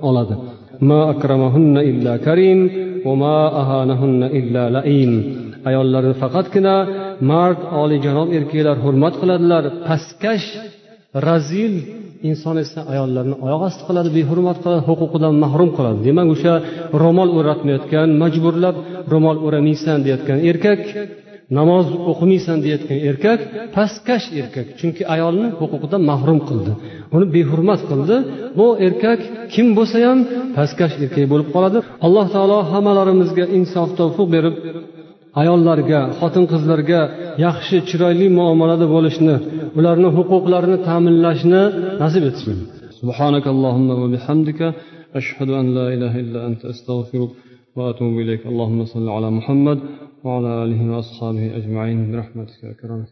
[0.09, 0.34] oladi.
[5.68, 6.74] Ayollarni faqatgina
[7.30, 10.47] mard olijanob erkaklar hurmat qiladilar pastkash
[11.26, 11.74] razil
[12.30, 15.99] inson esa ayollarni oyoq osti qiladi behurmat qiladi huquqidan mahrum qiladi.
[16.09, 16.55] Demak o'sha
[17.03, 18.76] ro'mol o'ratmayotgan majburlab
[19.12, 20.80] ro'mol o'ramaysan deyotgan erkak
[21.58, 23.39] namoz o'qimaysan deyotgan erkak
[23.76, 26.72] pastkash erkak chunki ayolni huquqidan mahrum qildi
[27.16, 28.16] uni behurmat qildi
[28.60, 29.20] bu erkak
[29.54, 30.20] kim bo'lsa ham
[30.58, 34.56] pastkash erkak bo'lib qoladi alloh taolo hammalarimizga insof tavfiq berib
[35.41, 37.02] ayollarga xotin qizlarga
[37.45, 39.36] yaxshi chiroyli muomalada bo'lishni
[39.80, 41.62] ularni huquqlarini ta'minlashni
[42.04, 42.58] nasib etsin
[43.02, 44.60] سبحانك اللهم وبحمدك
[45.20, 47.32] أشهد أن لا إله إلا أنت أستغفرك
[47.77, 48.47] وأتوب إليك.
[48.47, 49.79] اللهم صل على محمد
[50.25, 53.05] وعلى آله وأصحابه أجمعين برحمتك يا كرم